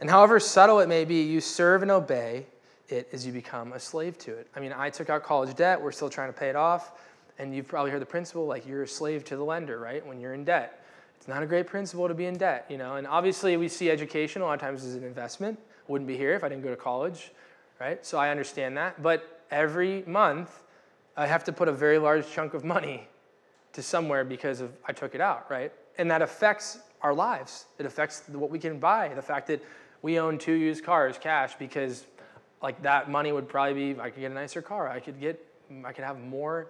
[0.00, 2.46] and however subtle it may be, you serve and obey
[2.88, 4.48] it as you become a slave to it.
[4.54, 6.92] I mean, I took out college debt, we're still trying to pay it off.
[7.38, 10.06] And you've probably heard the principle like you're a slave to the lender, right?
[10.06, 10.84] When you're in debt.
[11.16, 12.96] It's not a great principle to be in debt, you know.
[12.96, 15.58] And obviously, we see education a lot of times as an investment.
[15.88, 17.32] Wouldn't be here if I didn't go to college,
[17.80, 18.04] right?
[18.04, 19.02] So I understand that.
[19.02, 20.62] But every month,
[21.16, 23.08] I have to put a very large chunk of money
[23.72, 25.72] to somewhere because of I took it out, right?
[25.98, 27.66] And that affects our lives.
[27.78, 29.08] It affects what we can buy.
[29.14, 29.62] The fact that
[30.04, 32.04] we own two used cars cash because
[32.62, 34.86] like that money would probably be I could get a nicer car.
[34.86, 35.42] I could get
[35.82, 36.66] I could have more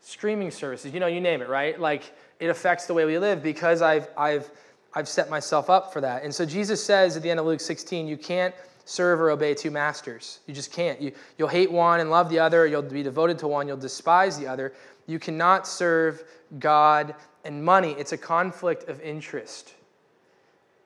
[0.00, 0.92] streaming services.
[0.92, 1.78] You know, you name it, right?
[1.78, 4.50] Like it affects the way we live because I've I've
[4.92, 6.24] I've set myself up for that.
[6.24, 8.52] And so Jesus says at the end of Luke 16, you can't
[8.84, 10.40] serve or obey two masters.
[10.46, 11.00] You just can't.
[11.00, 12.66] You, you'll hate one and love the other.
[12.66, 13.68] You'll be devoted to one.
[13.68, 14.72] You'll despise the other.
[15.06, 16.24] You cannot serve
[16.58, 17.92] God and money.
[17.92, 19.74] It's a conflict of interest.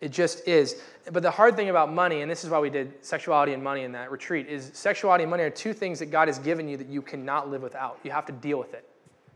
[0.00, 0.80] It just is.
[1.12, 3.82] But the hard thing about money, and this is why we did sexuality and money
[3.82, 6.76] in that retreat, is sexuality and money are two things that God has given you
[6.78, 7.98] that you cannot live without.
[8.02, 8.86] You have to deal with it.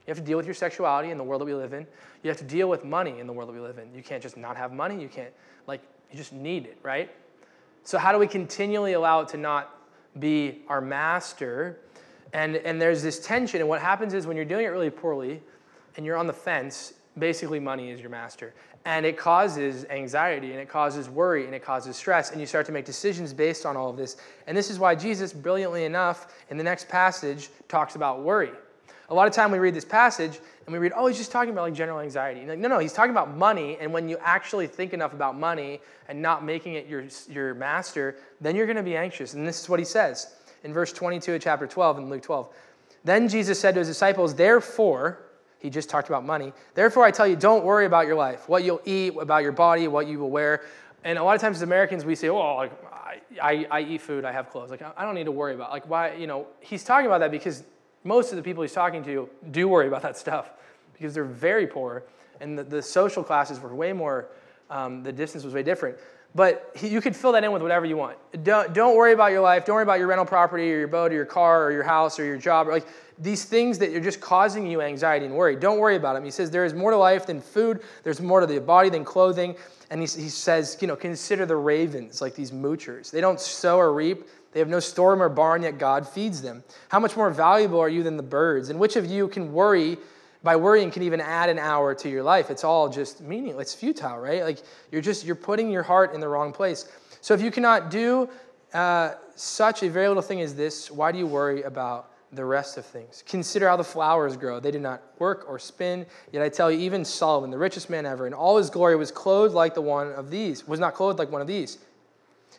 [0.07, 1.87] You have to deal with your sexuality in the world that we live in.
[2.23, 3.95] You have to deal with money in the world that we live in.
[3.95, 5.01] You can't just not have money.
[5.01, 5.33] You can't,
[5.67, 7.11] like, you just need it, right?
[7.85, 9.79] So, how do we continually allow it to not
[10.19, 11.81] be our master?
[12.33, 13.61] And, and there's this tension.
[13.61, 15.43] And what happens is when you're doing it really poorly
[15.97, 18.55] and you're on the fence, basically money is your master.
[18.85, 22.33] And it causes anxiety and it causes worry and it causes stress.
[22.33, 24.17] And you start to make decisions based on all of this.
[24.47, 28.51] And this is why Jesus, brilliantly enough, in the next passage, talks about worry.
[29.11, 31.51] A lot of time we read this passage and we read, oh, he's just talking
[31.51, 32.47] about like general anxiety.
[32.47, 33.77] Like, no, no, he's talking about money.
[33.81, 38.17] And when you actually think enough about money and not making it your, your master,
[38.41, 39.35] then you're going to be anxious.
[39.35, 42.55] And this is what he says in verse 22 of chapter 12 in Luke 12.
[43.05, 45.21] Then Jesus said to his disciples, Therefore,
[45.65, 46.53] he just talked about money.
[46.75, 49.89] Therefore, I tell you, don't worry about your life, what you'll eat, about your body,
[49.89, 50.61] what you will wear.
[51.05, 52.73] And a lot of times as Americans, we say, oh, like,
[53.43, 54.69] I, I, eat food, I have clothes.
[54.69, 57.31] Like, I don't need to worry about Like, why, you know, he's talking about that
[57.31, 57.63] because
[58.05, 60.51] most of the people he's talking to do worry about that stuff
[60.93, 62.05] because they're very poor
[62.43, 64.27] and the, the social classes were way more,
[64.69, 65.97] um, the distance was way different.
[66.35, 68.17] But you could fill that in with whatever you want.
[68.43, 69.65] Don't, don't worry about your life.
[69.65, 72.19] Don't worry about your rental property or your boat or your car or your house
[72.19, 72.67] or your job.
[72.67, 75.55] Or Like, these things that are just causing you anxiety and worry.
[75.55, 76.25] Don't worry about them.
[76.25, 79.05] He says there is more to life than food, there's more to the body than
[79.05, 79.55] clothing.
[79.91, 83.13] And he, he says, you know, consider the ravens, like these moochers.
[83.13, 86.65] They don't sow or reap, they have no storeroom or barn, yet God feeds them.
[86.89, 88.71] How much more valuable are you than the birds?
[88.71, 89.99] And which of you can worry?
[90.45, 92.51] By worrying, can even add an hour to your life.
[92.51, 93.73] It's all just meaningless.
[93.73, 94.45] It's futile, right?
[94.45, 94.59] Like
[94.93, 96.87] you're just you're putting your heart in the wrong place.
[97.21, 98.29] So if you cannot do
[98.73, 102.77] uh, such a very little thing as this, why do you worry about the rest
[102.77, 103.23] of things.
[103.27, 104.61] Consider how the flowers grow.
[104.61, 106.07] They did not work or spin.
[106.33, 109.11] Yet I tell you, even Solomon, the richest man ever, in all his glory, was
[109.11, 111.79] clothed like the one of these, was not clothed like one of these.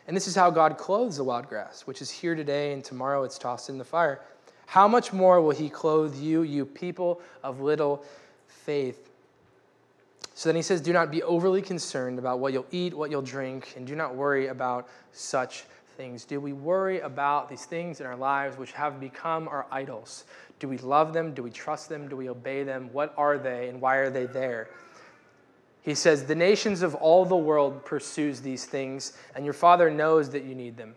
[0.06, 3.24] And this is how God clothes the wild grass, which is here today, and tomorrow
[3.24, 4.20] it's tossed in the fire.
[4.66, 8.04] How much more will he clothe you, you people of little
[8.46, 9.10] faith?
[10.34, 13.22] So then he says, Do not be overly concerned about what you'll eat, what you'll
[13.22, 15.64] drink, and do not worry about such
[15.96, 16.24] things?
[16.24, 20.24] Do we worry about these things in our lives which have become our idols?
[20.58, 21.32] Do we love them?
[21.32, 22.08] Do we trust them?
[22.08, 22.90] Do we obey them?
[22.92, 24.68] What are they and why are they there?
[25.82, 30.30] He says, The nations of all the world pursues these things, and your Father knows
[30.30, 30.96] that you need them.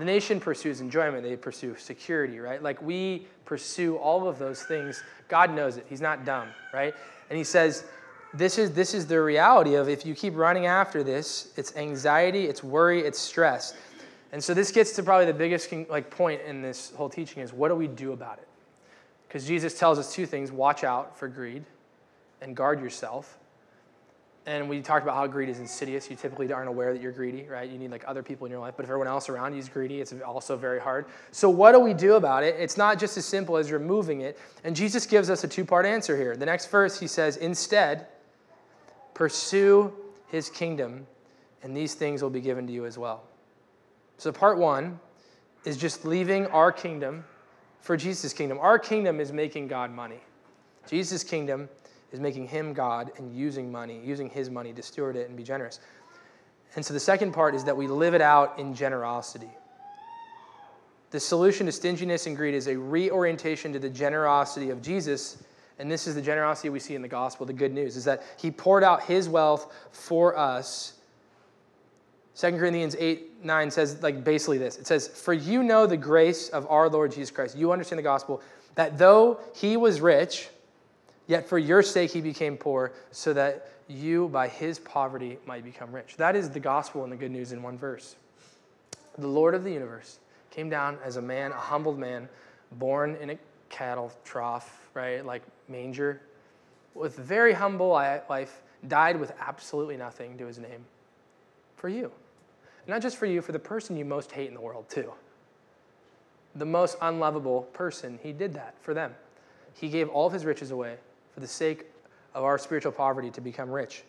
[0.00, 2.62] The nation pursues enjoyment, they pursue security, right?
[2.62, 5.02] Like we pursue all of those things.
[5.28, 5.84] God knows it.
[5.90, 6.94] He's not dumb, right?
[7.28, 7.84] And he says,
[8.32, 12.46] this is, this is the reality of if you keep running after this, it's anxiety,
[12.46, 13.74] it's worry, it's stress.
[14.32, 17.52] And so this gets to probably the biggest like point in this whole teaching is
[17.52, 18.48] what do we do about it?
[19.28, 21.64] Because Jesus tells us two things: watch out for greed
[22.40, 23.36] and guard yourself.
[24.46, 26.08] And we talked about how greed is insidious.
[26.08, 27.68] You typically aren't aware that you're greedy, right?
[27.68, 29.68] You need like other people in your life, but if everyone else around you is
[29.68, 31.06] greedy, it's also very hard.
[31.30, 32.56] So what do we do about it?
[32.58, 34.38] It's not just as simple as removing it.
[34.64, 36.36] And Jesus gives us a two-part answer here.
[36.36, 38.06] The next verse he says, "Instead,
[39.12, 39.92] pursue
[40.28, 41.06] his kingdom,
[41.62, 43.24] and these things will be given to you as well."
[44.16, 45.00] So, part one
[45.66, 47.24] is just leaving our kingdom
[47.80, 48.58] for Jesus' kingdom.
[48.58, 50.20] Our kingdom is making God money.
[50.86, 51.68] Jesus' kingdom
[52.12, 55.42] is making him God and using money, using his money to steward it and be
[55.42, 55.80] generous.
[56.76, 59.50] And so the second part is that we live it out in generosity.
[61.10, 65.42] The solution to stinginess and greed is a reorientation to the generosity of Jesus.
[65.78, 67.46] And this is the generosity we see in the gospel.
[67.46, 70.94] The good news is that he poured out his wealth for us.
[72.36, 76.48] 2 Corinthians 8 9 says, like, basically this it says, For you know the grace
[76.50, 77.56] of our Lord Jesus Christ.
[77.56, 78.40] You understand the gospel,
[78.76, 80.48] that though he was rich,
[81.30, 85.92] Yet for your sake he became poor, so that you by his poverty might become
[85.92, 86.16] rich.
[86.16, 88.16] That is the gospel and the good news in one verse.
[89.16, 90.18] The Lord of the universe
[90.50, 92.28] came down as a man, a humbled man,
[92.72, 93.38] born in a
[93.68, 95.24] cattle trough, right?
[95.24, 96.20] Like manger,
[96.94, 100.84] with very humble life, died with absolutely nothing to his name
[101.76, 102.10] for you.
[102.88, 105.12] Not just for you, for the person you most hate in the world, too.
[106.56, 109.14] The most unlovable person, he did that for them.
[109.74, 110.96] He gave all of his riches away
[111.32, 111.86] for the sake
[112.34, 114.02] of our spiritual poverty to become rich.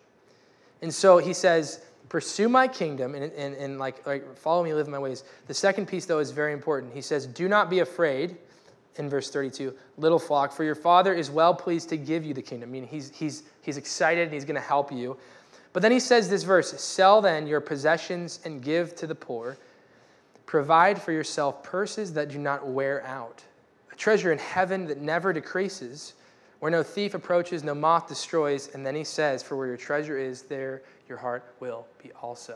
[0.82, 4.88] And so he says, pursue my kingdom and, and, and like, like follow me, live
[4.88, 5.24] my ways.
[5.48, 6.94] The second piece, though, is very important.
[6.94, 8.38] He says, do not be afraid,
[8.98, 12.42] in verse 32, little flock, for your father is well pleased to give you the
[12.42, 12.70] kingdom.
[12.70, 15.18] I mean, he's, he's, he's excited and he's going to help you.
[15.74, 19.58] But then he says this verse Sell then your possessions and give to the poor.
[20.46, 23.42] Provide for yourself purses that do not wear out,
[23.92, 26.14] a treasure in heaven that never decreases
[26.62, 28.70] where no thief approaches, no moth destroys.
[28.74, 32.56] And then he says, For where your treasure is, there your heart will be also.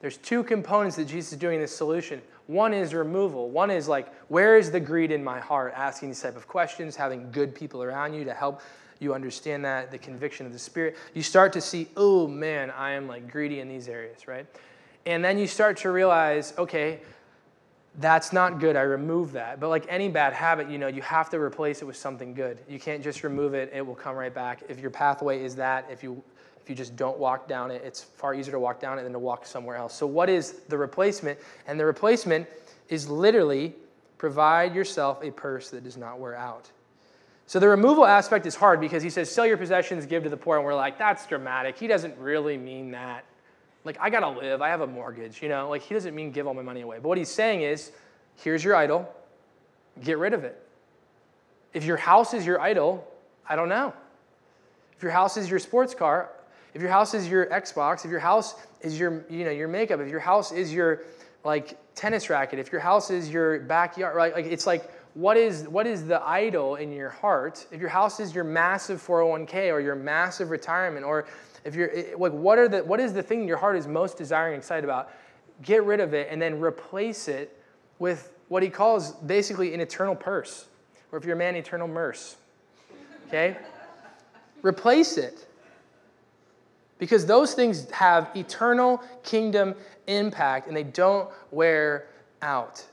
[0.00, 2.22] There's two components that Jesus is doing in this solution.
[2.46, 3.50] One is removal.
[3.50, 5.74] One is like, where is the greed in my heart?
[5.76, 8.60] Asking these type of questions, having good people around you to help
[8.98, 10.96] you understand that, the conviction of the Spirit.
[11.14, 14.46] You start to see, oh man, I am like greedy in these areas, right?
[15.04, 17.00] And then you start to realize, okay,
[17.98, 18.76] that's not good.
[18.76, 19.60] I remove that.
[19.60, 22.58] But like any bad habit, you know, you have to replace it with something good.
[22.68, 24.62] You can't just remove it, it will come right back.
[24.68, 26.22] If your pathway is that, if you
[26.62, 29.12] if you just don't walk down it, it's far easier to walk down it than
[29.12, 29.94] to walk somewhere else.
[29.94, 31.38] So what is the replacement?
[31.66, 32.46] And the replacement
[32.88, 33.74] is literally
[34.16, 36.70] provide yourself a purse that does not wear out.
[37.48, 40.36] So the removal aspect is hard because he says, sell your possessions, give to the
[40.36, 40.56] poor.
[40.56, 41.76] And we're like, that's dramatic.
[41.76, 43.24] He doesn't really mean that.
[43.84, 45.68] Like, I gotta live, I have a mortgage, you know?
[45.68, 46.98] Like, he doesn't mean give all my money away.
[46.98, 47.92] But what he's saying is,
[48.36, 49.12] here's your idol,
[50.02, 50.60] get rid of it.
[51.74, 53.06] If your house is your idol,
[53.48, 53.92] I don't know.
[54.96, 56.30] If your house is your sports car,
[56.74, 60.00] if your house is your Xbox, if your house is your, you know, your makeup,
[60.00, 61.02] if your house is your
[61.44, 64.34] like tennis racket, if your house is your backyard, right?
[64.34, 67.66] Like it's like what is what is the idol in your heart?
[67.70, 71.26] If your house is your massive 401k or your massive retirement or
[71.64, 74.54] if you're like, what are the what is the thing your heart is most desiring,
[74.54, 75.10] and excited about?
[75.62, 77.56] Get rid of it and then replace it
[77.98, 80.66] with what he calls basically an eternal purse,
[81.10, 82.36] or if you're a man, eternal murse.
[83.28, 83.56] Okay,
[84.62, 85.46] replace it
[86.98, 89.74] because those things have eternal kingdom
[90.06, 92.06] impact and they don't wear
[92.42, 92.84] out.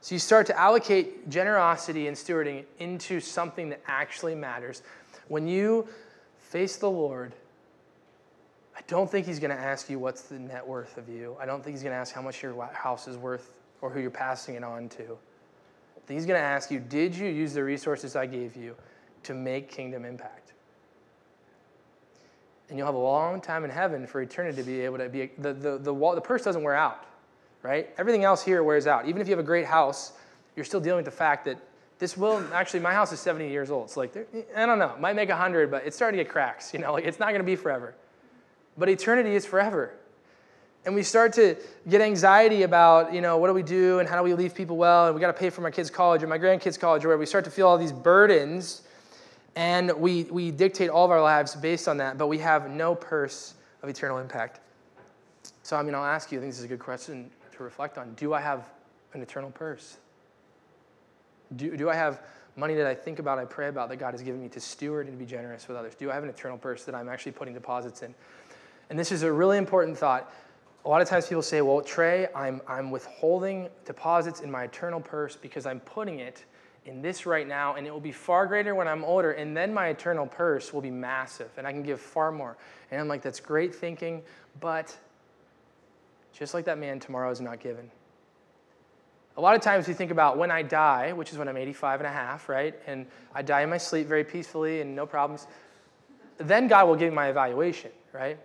[0.00, 4.82] So you start to allocate generosity and stewarding into something that actually matters.
[5.28, 5.86] When you
[6.38, 7.34] face the Lord
[8.78, 11.36] I don't think he's going to ask you what's the net worth of you.
[11.40, 13.98] I don't think he's going to ask how much your house is worth or who
[13.98, 15.18] you're passing it on to.
[16.06, 18.76] He's going to ask you, did you use the resources I gave you
[19.24, 20.52] to make kingdom impact?
[22.68, 25.32] And you'll have a long time in heaven for eternity to be able to be,
[25.38, 27.04] the, the, the, wall, the purse doesn't wear out,
[27.62, 27.90] right?
[27.98, 29.08] Everything else here wears out.
[29.08, 30.12] Even if you have a great house,
[30.54, 31.58] you're still dealing with the fact that
[31.98, 33.90] this will, actually, my house is 70 years old.
[33.90, 36.72] So like, eh, I don't know, might make 100, but it's starting to get cracks,
[36.72, 37.94] you know, like it's not going to be forever
[38.78, 39.92] but eternity is forever.
[40.84, 41.56] And we start to
[41.88, 44.76] get anxiety about, you know, what do we do and how do we leave people
[44.76, 45.06] well?
[45.06, 47.18] And we got to pay for my kids' college or my grandkids' college or where
[47.18, 48.82] we start to feel all these burdens
[49.58, 52.94] and we, we dictate all of our lives based on that, but we have no
[52.94, 54.60] purse of eternal impact.
[55.64, 57.98] So, I mean, I'll ask you, I think this is a good question to reflect
[57.98, 58.14] on.
[58.14, 58.64] Do I have
[59.14, 59.96] an eternal purse?
[61.56, 62.20] Do, do I have
[62.54, 65.06] money that I think about, I pray about, that God has given me to steward
[65.08, 65.94] and to be generous with others?
[65.96, 68.14] Do I have an eternal purse that I'm actually putting deposits in?
[68.90, 70.32] And this is a really important thought.
[70.84, 75.00] A lot of times people say, well, Trey, I'm, I'm withholding deposits in my eternal
[75.00, 76.44] purse because I'm putting it
[76.86, 79.74] in this right now, and it will be far greater when I'm older, and then
[79.74, 82.56] my eternal purse will be massive, and I can give far more.
[82.90, 84.22] And I'm like, that's great thinking,
[84.58, 84.96] but
[86.32, 87.90] just like that man, tomorrow is not given.
[89.36, 92.00] A lot of times we think about when I die, which is when I'm 85
[92.00, 92.74] and a half, right?
[92.86, 95.46] And I die in my sleep very peacefully and no problems.
[96.38, 98.38] Then God will give me my evaluation, right?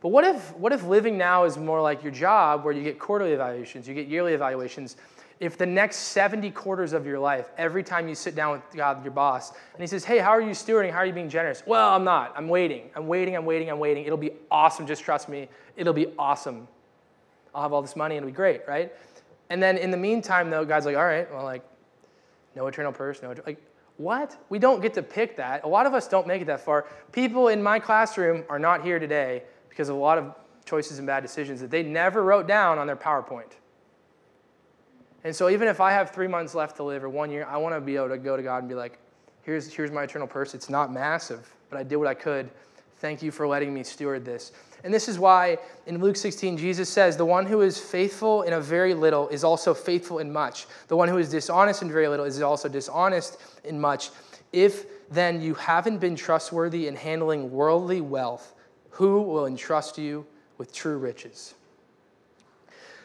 [0.00, 2.98] But what if, what if living now is more like your job where you get
[2.98, 4.96] quarterly evaluations, you get yearly evaluations?
[5.40, 9.02] If the next 70 quarters of your life, every time you sit down with God,
[9.04, 10.90] your boss, and he says, Hey, how are you stewarding?
[10.90, 11.62] How are you being generous?
[11.66, 12.34] Well, I'm not.
[12.36, 12.90] I'm waiting.
[12.94, 13.36] I'm waiting.
[13.36, 13.70] I'm waiting.
[13.70, 14.04] I'm waiting.
[14.04, 14.86] It'll be awesome.
[14.86, 15.48] Just trust me.
[15.76, 16.68] It'll be awesome.
[17.54, 18.16] I'll have all this money.
[18.16, 18.92] And it'll be great, right?
[19.48, 21.62] And then in the meantime, though, God's like, All right, well, like,
[22.54, 23.58] no eternal purse, no, like,
[23.96, 24.36] what?
[24.48, 25.64] We don't get to pick that.
[25.64, 26.86] A lot of us don't make it that far.
[27.12, 30.34] People in my classroom are not here today because of a lot of
[30.66, 33.52] choices and bad decisions that they never wrote down on their PowerPoint.
[35.24, 37.56] And so even if I have three months left to live or one year, I
[37.56, 38.98] want to be able to go to God and be like,
[39.42, 40.54] here's, here's my eternal purse.
[40.54, 42.50] It's not massive, but I did what I could.
[42.98, 44.52] Thank you for letting me steward this.
[44.84, 48.54] And this is why in Luke 16, Jesus says, The one who is faithful in
[48.54, 50.66] a very little is also faithful in much.
[50.88, 54.10] The one who is dishonest in very little is also dishonest in much.
[54.52, 58.54] If then you haven't been trustworthy in handling worldly wealth,
[58.90, 60.26] who will entrust you
[60.58, 61.54] with true riches?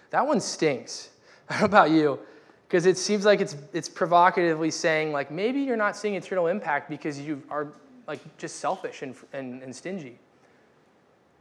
[0.09, 1.09] That one stings.
[1.49, 2.19] I don't know about you,
[2.67, 6.89] because it seems like it's, it's provocatively saying, like, maybe you're not seeing eternal impact
[6.89, 7.67] because you are,
[8.07, 10.19] like, just selfish and, and, and stingy.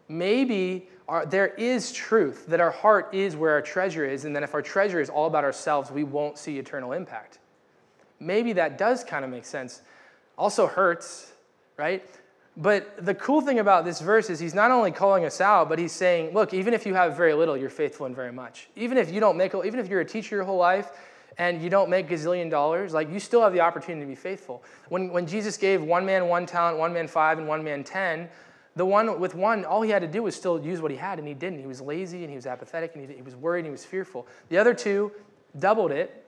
[0.08, 4.42] Maybe our, there is truth that our heart is where our treasure is, and then
[4.42, 7.38] if our treasure is all about ourselves, we won't see eternal impact.
[8.20, 9.82] Maybe that does kind of make sense.
[10.36, 11.32] Also hurts,
[11.76, 12.06] right?
[12.56, 15.78] But the cool thing about this verse is he's not only calling us out, but
[15.78, 18.68] he's saying, look, even if you have very little, you're faithful in very much.
[18.76, 20.92] Even if you don't make, even if you're a teacher your whole life
[21.36, 24.62] and you don't make gazillion dollars, like you still have the opportunity to be faithful.
[24.88, 28.28] When, when Jesus gave one man one talent, one man five, and one man ten,
[28.76, 31.18] the one with one, all he had to do was still use what he had,
[31.18, 31.58] and he didn't.
[31.58, 33.84] He was lazy and he was apathetic and he, he was worried and he was
[33.84, 34.28] fearful.
[34.48, 35.10] The other two
[35.58, 36.24] doubled it,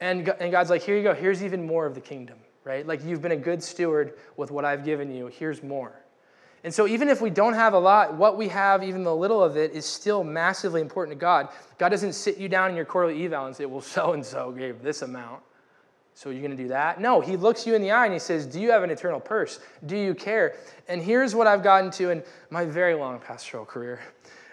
[0.00, 2.86] and, and God's like, here you go, here's even more of the kingdom right?
[2.86, 5.28] Like you've been a good steward with what I've given you.
[5.28, 5.92] Here's more.
[6.64, 9.42] And so, even if we don't have a lot, what we have, even the little
[9.42, 11.48] of it, is still massively important to God.
[11.78, 14.50] God doesn't sit you down in your quarterly eval and say, Well, so and so
[14.50, 15.42] gave this amount.
[16.14, 17.00] So, you're going to do that?
[17.00, 19.20] No, He looks you in the eye and He says, Do you have an eternal
[19.20, 19.60] purse?
[19.84, 20.56] Do you care?
[20.88, 24.00] And here's what I've gotten to in my very long pastoral career.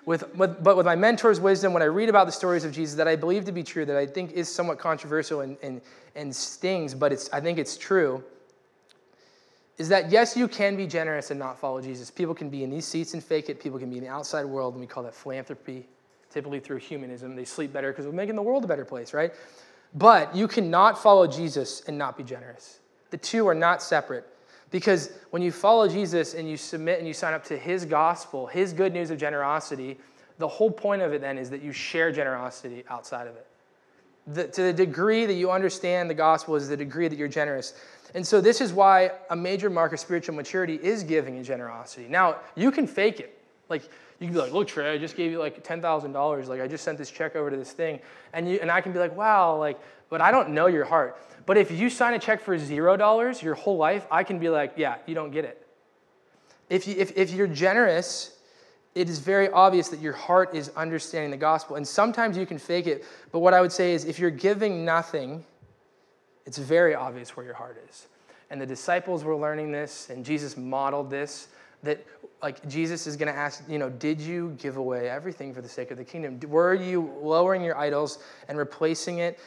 [0.06, 2.96] With, with, but with my mentor's wisdom, when I read about the stories of Jesus
[2.96, 5.82] that I believe to be true, that I think is somewhat controversial and, and,
[6.16, 8.24] and stings, but it's, I think it's true,
[9.78, 12.12] is that yes, you can be generous and not follow Jesus.
[12.12, 13.60] People can be in these seats and fake it.
[13.62, 15.88] People can be in the outside world, and we call that philanthropy,
[16.30, 17.36] typically through humanism.
[17.36, 19.34] They sleep better because we're making the world a better place, right?
[19.96, 22.80] But you cannot follow Jesus and not be generous.
[23.10, 24.28] The two are not separate.
[24.74, 28.48] Because when you follow Jesus and you submit and you sign up to his gospel,
[28.48, 30.00] his good news of generosity,
[30.40, 33.46] the whole point of it then is that you share generosity outside of it.
[34.26, 37.76] The, to the degree that you understand the gospel is the degree that you're generous.
[38.16, 42.08] And so, this is why a major mark of spiritual maturity is giving and generosity.
[42.10, 43.38] Now, you can fake it.
[43.70, 43.84] Like,
[44.20, 46.48] you can be like, look, Trey, I just gave you like $10,000.
[46.48, 48.00] Like, I just sent this check over to this thing.
[48.34, 51.16] And, you, and I can be like, wow, like, but I don't know your heart.
[51.46, 54.74] But if you sign a check for $0 your whole life, I can be like,
[54.78, 55.68] yeah, you don't get it.
[56.70, 58.38] If, you, if, if you're generous,
[58.96, 61.76] it is very obvious that your heart is understanding the gospel.
[61.76, 63.06] And sometimes you can fake it.
[63.32, 65.44] But what I would say is if you're giving nothing,
[66.46, 68.08] it's very obvious where your heart is.
[68.50, 71.48] And the disciples were learning this, and Jesus modeled this
[71.82, 72.06] that
[72.42, 75.70] like Jesus is going to ask, you know, did you give away everything for the
[75.70, 76.40] sake of the kingdom?
[76.50, 79.40] Were you lowering your idols and replacing it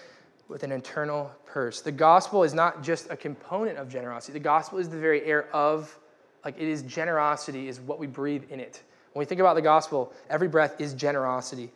[0.48, 1.80] with an eternal purse?
[1.80, 4.32] The gospel is not just a component of generosity.
[4.32, 5.96] The gospel is the very air of,
[6.44, 8.82] like, it is generosity, is what we breathe in it.
[9.12, 11.70] When we think about the gospel, every breath is generosity.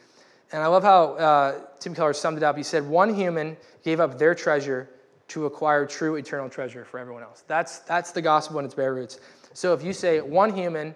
[0.52, 2.56] And I love how uh, Tim Keller summed it up.
[2.56, 4.90] He said, One human gave up their treasure
[5.28, 7.44] to acquire true eternal treasure for everyone else.
[7.46, 9.20] That's, that's the gospel in its bare roots.
[9.54, 10.94] So if you say, One human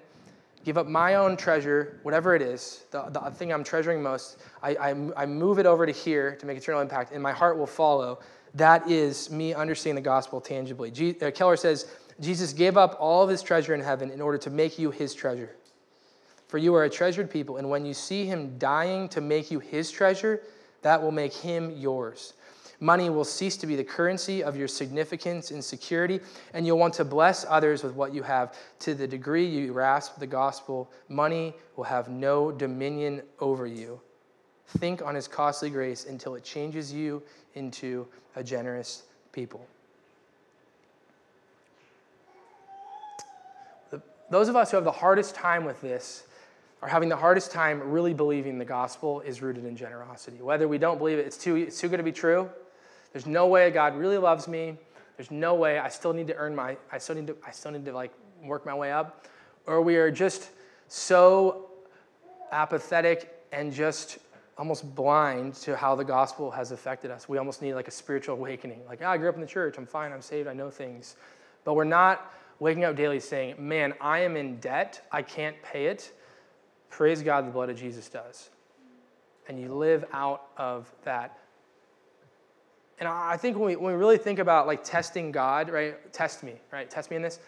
[0.65, 4.71] give up my own treasure, whatever it is, the, the thing I'm treasuring most, I,
[4.71, 7.67] I, I move it over to here to make eternal impact, and my heart will
[7.67, 8.21] follow.
[8.55, 10.91] That is me understanding the gospel tangibly.
[11.21, 11.87] Uh, Keller says,
[12.21, 15.15] Jesus gave up all of his treasure in heaven in order to make you his
[15.15, 15.51] treasure.
[16.49, 19.59] For you are a treasured people, and when you see him dying to make you
[19.59, 20.41] his treasure,
[20.83, 22.35] that will make him yours.
[22.85, 26.21] Money will cease to be the currency of your significance and security,
[26.53, 28.55] and you'll want to bless others with what you have.
[28.81, 34.03] To the degree you grasp the gospel, money will have no dominion over you.
[34.77, 37.23] Think on his costly grace until it changes you
[37.55, 38.07] into
[38.37, 39.67] a generous people.
[44.31, 46.25] those of us who have the hardest time with this
[46.83, 50.43] are having the hardest time really believing the gospel is rooted in generosity.
[50.43, 52.51] Whether we don't believe it, it's too, it's too good to be true,
[53.15, 54.77] there's no way God really loves me.
[55.17, 57.71] There's no way I still need to earn my, I still need to, I still
[57.71, 58.11] need to like
[58.43, 59.29] work my way up.
[59.67, 60.51] Or we are just
[60.89, 61.71] so
[62.51, 64.19] apathetic and just
[64.59, 67.29] almost blind to how the gospel has affected us.
[67.29, 68.81] We almost need like a spiritual awakening.
[68.89, 71.15] Like, oh, I grew up in the church, I'm fine, I'm saved, I know things.
[71.63, 75.87] But we're not waking up daily saying, man, I am in debt, I can't pay
[75.87, 76.13] it.
[76.91, 78.51] Praise God, the blood of Jesus does.
[79.49, 81.39] And you live out of that.
[82.99, 86.13] And I think when we, when we really think about like testing God, right?
[86.13, 86.89] Test me, right?
[86.89, 87.41] Test me in this.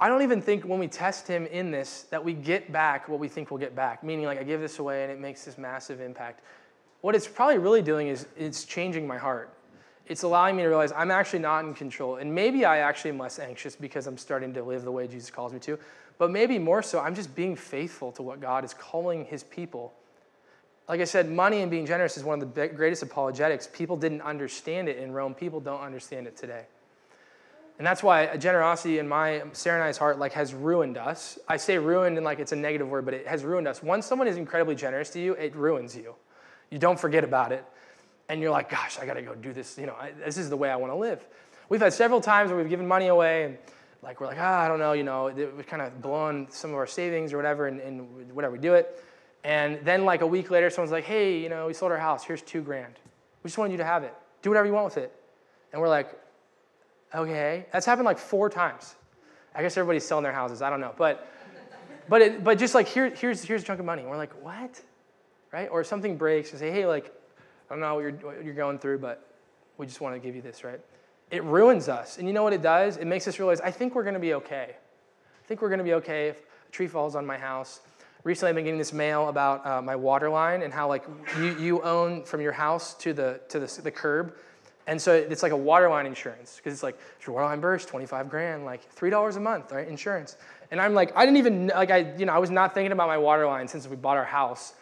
[0.00, 3.20] I don't even think when we test him in this that we get back what
[3.20, 4.02] we think we'll get back.
[4.02, 6.40] Meaning, like, I give this away and it makes this massive impact.
[7.02, 9.52] What it's probably really doing is it's changing my heart.
[10.06, 12.16] It's allowing me to realize I'm actually not in control.
[12.16, 15.30] And maybe I actually am less anxious because I'm starting to live the way Jesus
[15.30, 15.78] calls me to.
[16.18, 19.92] But maybe more so, I'm just being faithful to what God is calling his people.
[20.92, 23.66] Like I said, money and being generous is one of the greatest apologetics.
[23.66, 26.66] People didn't understand it in Rome, people don't understand it today.
[27.78, 31.38] And that's why generosity in my Sarah and I's heart like has ruined us.
[31.48, 33.82] I say ruined and like it's a negative word, but it has ruined us.
[33.82, 36.14] Once someone is incredibly generous to you, it ruins you.
[36.70, 37.64] You don't forget about it.
[38.28, 39.78] And you're like, gosh, I got to go do this.
[39.78, 41.26] You know, I, this is the way I want to live.
[41.70, 43.56] We've had several times where we've given money away and
[44.02, 46.76] like we're like, ah, I don't know, you know, we've kind of blown some of
[46.76, 49.02] our savings or whatever, and, and whatever we do it.
[49.44, 52.24] And then like a week later, someone's like, hey, you know, we sold our house.
[52.24, 52.94] Here's two grand.
[53.42, 54.14] We just wanted you to have it.
[54.42, 55.12] Do whatever you want with it.
[55.72, 56.16] And we're like,
[57.14, 58.94] Okay, that's happened like four times.
[59.54, 60.62] I guess everybody's selling their houses.
[60.62, 61.28] I don't know, but
[62.08, 64.02] but it, but just like here, here's here's a chunk of money.
[64.02, 64.80] we're like, what?
[65.52, 65.68] Right?
[65.70, 67.06] Or something breaks and say, hey, like,
[67.70, 69.26] I don't know what you're what you're going through, but
[69.76, 70.80] we just want to give you this, right?
[71.30, 72.96] It ruins us, and you know what it does?
[72.96, 74.74] It makes us realize I think we're going to be okay.
[74.74, 76.38] I think we're going to be okay if
[76.68, 77.80] a tree falls on my house.
[78.24, 81.04] Recently, I've been getting this mail about uh, my water line and how like
[81.38, 84.34] you, you own from your house to the to the, the curb
[84.86, 87.60] and so it's like a water line insurance because it's like if your water line
[87.60, 89.86] bursts, 25 grand, like three dollars a month, right?
[89.86, 90.36] Insurance.
[90.70, 93.06] And I'm like, I didn't even like I, you know, I was not thinking about
[93.06, 94.74] my water line since we bought our house.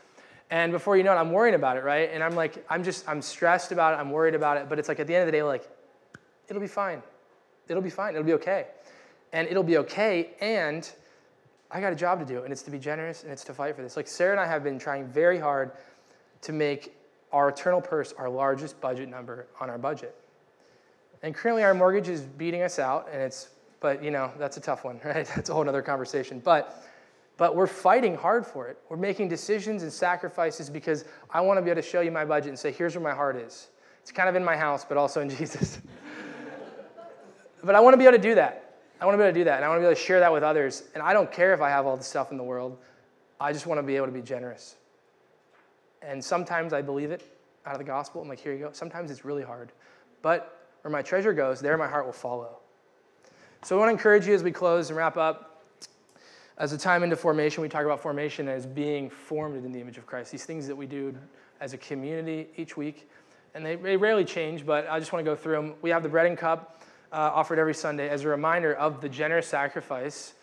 [0.51, 2.11] And before you know it, I'm worrying about it, right?
[2.13, 4.89] And I'm like, I'm just, I'm stressed about it, I'm worried about it, but it's
[4.89, 5.69] like at the end of the day, like,
[6.49, 7.05] it'll be fine.
[7.69, 8.67] It'll be fine, it'll be okay.
[9.33, 10.91] And it'll be okay, and
[11.71, 13.77] I got a job to do, and it's to be generous and it's to fight
[13.77, 13.97] for this.
[13.97, 15.73] Like Sarah and I have been trying very hard
[16.43, 16.97] to make
[17.33, 20.15] our eternal purse our largest budget number on our budget.
[21.23, 23.51] And currently our mortgage is beating us out, and it's,
[23.81, 25.31] but you know, that's a tough one, right?
[25.35, 26.41] That's a whole other conversation.
[26.41, 26.85] But,
[27.37, 28.79] but we're fighting hard for it.
[28.89, 32.25] We're making decisions and sacrifices because I want to be able to show you my
[32.25, 33.69] budget and say, here's where my heart is.
[34.03, 35.79] It's kind of in my house, but also in Jesus.
[37.63, 38.70] but I want to be able to do that.
[39.01, 40.03] I want to be able to do that, and I want to be able to
[40.03, 40.83] share that with others.
[40.95, 42.77] And I don't care if I have all the stuff in the world.
[43.41, 44.77] I just want to be able to be generous.
[46.03, 47.23] And sometimes I believe it
[47.65, 48.21] out of the gospel.
[48.21, 48.71] I'm like, here you go.
[48.73, 49.73] Sometimes it's really hard.
[50.21, 52.59] But where my treasure goes, there my heart will follow.
[53.63, 55.63] So I want to encourage you as we close and wrap up.
[56.59, 59.97] As a time into formation, we talk about formation as being formed in the image
[59.97, 60.31] of Christ.
[60.31, 61.15] These things that we do
[61.61, 63.09] as a community each week.
[63.55, 65.75] And they, they rarely change, but I just want to go through them.
[65.81, 66.83] We have the bread and cup
[67.13, 70.35] uh, offered every Sunday as a reminder of the generous sacrifice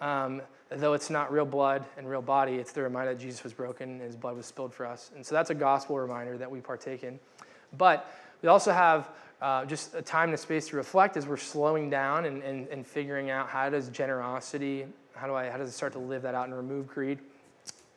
[0.00, 3.52] um, though it's not real blood and real body, it's the reminder that Jesus was
[3.52, 5.10] broken and his blood was spilled for us.
[5.14, 7.18] And so that's a gospel reminder that we partake in.
[7.76, 8.10] But
[8.42, 9.08] we also have
[9.40, 12.68] uh, just a time and a space to reflect as we're slowing down and, and,
[12.68, 16.22] and figuring out how does generosity, how do I, how does it start to live
[16.22, 17.18] that out and remove greed?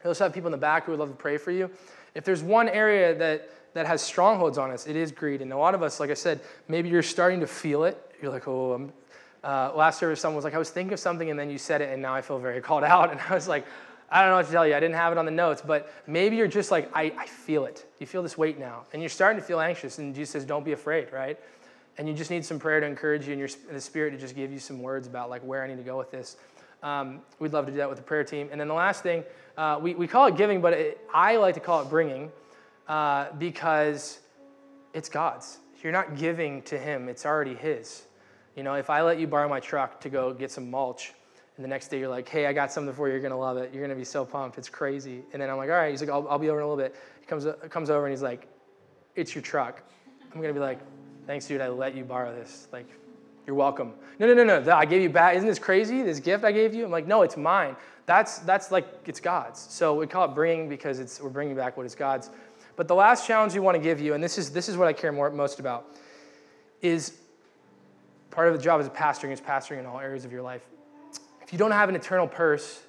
[0.03, 1.69] We also have people in the back who would love to pray for you.
[2.15, 5.41] If there's one area that, that has strongholds on us, it is greed.
[5.41, 8.03] And a lot of us, like I said, maybe you're starting to feel it.
[8.21, 8.91] You're like, oh,
[9.43, 11.81] uh, last service, someone was like, I was thinking of something and then you said
[11.81, 13.11] it and now I feel very called out.
[13.11, 13.65] And I was like,
[14.09, 14.73] I don't know what to tell you.
[14.73, 17.65] I didn't have it on the notes, but maybe you're just like, I, I feel
[17.65, 17.85] it.
[17.99, 18.85] You feel this weight now.
[18.93, 19.99] And you're starting to feel anxious.
[19.99, 21.37] And Jesus says, don't be afraid, right?
[21.97, 24.35] And you just need some prayer to encourage you and your, the Spirit to just
[24.35, 26.37] give you some words about like where I need to go with this.
[26.83, 28.49] Um, we'd love to do that with the prayer team.
[28.51, 29.23] And then the last thing,
[29.57, 32.31] uh, we, we call it giving, but it, I like to call it bringing
[32.87, 34.19] uh, because
[34.93, 35.57] it's God's.
[35.83, 38.06] You're not giving to Him, it's already His.
[38.57, 41.13] You know, if I let you borrow my truck to go get some mulch,
[41.55, 43.57] and the next day you're like, hey, I got something for you, you're gonna love
[43.57, 43.71] it.
[43.71, 44.57] You're gonna be so pumped.
[44.57, 45.21] It's crazy.
[45.31, 45.91] And then I'm like, all right.
[45.91, 46.95] He's like, I'll, I'll be over in a little bit.
[47.19, 48.47] He comes, comes over and he's like,
[49.15, 49.83] it's your truck.
[50.33, 50.79] I'm gonna be like,
[51.27, 51.61] thanks, dude.
[51.61, 52.67] I let you borrow this.
[52.73, 52.87] Like,
[53.45, 53.93] you're welcome.
[54.17, 54.75] No, no, no, no.
[54.75, 55.35] I gave you back.
[55.35, 56.01] Isn't this crazy?
[56.01, 56.83] This gift I gave you?
[56.83, 57.75] I'm like, no, it's mine.
[58.07, 59.59] That's that's like it's God's.
[59.59, 62.31] So we call it bringing because it's we're bringing back what is God's.
[62.75, 64.87] But the last challenge we want to give you, and this is this is what
[64.87, 65.95] I care more, most about,
[66.81, 67.19] is
[68.37, 70.61] Part of the job as a pastoring is pastoring in all areas of your life.
[71.41, 72.83] If you don't have an eternal purse,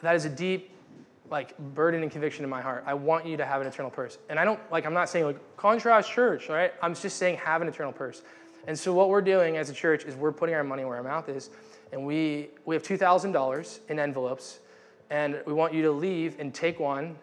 [0.00, 0.70] that is a deep
[1.28, 2.84] like burden and conviction in my heart.
[2.86, 4.16] I want you to have an eternal purse.
[4.28, 6.72] And I don't like I'm not saying like contrast church, right?
[6.80, 8.22] I'm just saying have an eternal purse.
[8.68, 11.02] And so what we're doing as a church is we're putting our money where our
[11.02, 11.50] mouth is.
[11.90, 14.60] And we we have $2,000 in envelopes
[15.10, 17.18] And we want you to leave and take one,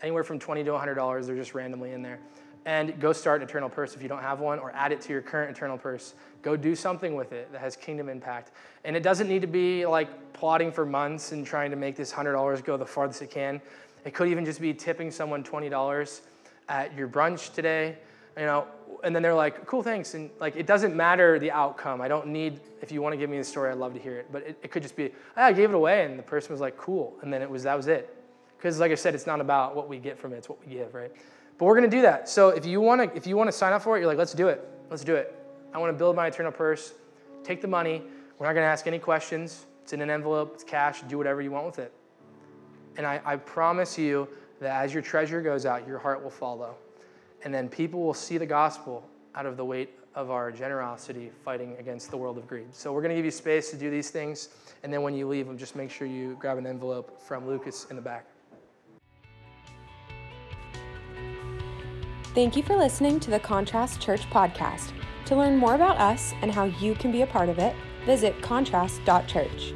[0.00, 1.26] anywhere from 20 to $100.
[1.26, 2.18] They're just randomly in there.
[2.64, 5.12] And go start an eternal purse if you don't have one, or add it to
[5.12, 6.14] your current eternal purse.
[6.42, 8.52] Go do something with it that has kingdom impact.
[8.84, 12.12] And it doesn't need to be like plotting for months and trying to make this
[12.12, 13.60] $100 go the farthest it can.
[14.04, 16.20] It could even just be tipping someone $20
[16.68, 17.96] at your brunch today,
[18.36, 18.66] you know,
[19.02, 20.14] and then they're like, cool, thanks.
[20.14, 22.00] And like, it doesn't matter the outcome.
[22.00, 24.18] I don't need, if you want to give me the story, I'd love to hear
[24.18, 24.28] it.
[24.30, 26.04] But it, it could just be, oh, I gave it away.
[26.04, 27.14] And the person was like, cool.
[27.22, 28.16] And then it was, that was it.
[28.56, 30.72] Because like I said, it's not about what we get from it, it's what we
[30.72, 31.10] give, right?
[31.62, 32.28] But we're going to do that.
[32.28, 34.18] So if you want to, if you want to sign up for it, you're like,
[34.18, 34.68] let's do it.
[34.90, 35.32] Let's do it.
[35.72, 36.94] I want to build my eternal purse.
[37.44, 38.02] Take the money.
[38.36, 39.66] We're not going to ask any questions.
[39.84, 40.54] It's in an envelope.
[40.54, 41.02] It's cash.
[41.02, 41.92] Do whatever you want with it.
[42.96, 44.26] And I, I promise you
[44.58, 46.74] that as your treasure goes out, your heart will follow.
[47.44, 51.76] And then people will see the gospel out of the weight of our generosity fighting
[51.78, 52.74] against the world of greed.
[52.74, 54.48] So we're going to give you space to do these things.
[54.82, 57.86] And then when you leave, them, just make sure you grab an envelope from Lucas
[57.88, 58.26] in the back.
[62.34, 64.92] Thank you for listening to the Contrast Church podcast.
[65.26, 67.76] To learn more about us and how you can be a part of it,
[68.06, 69.74] visit contrast.church.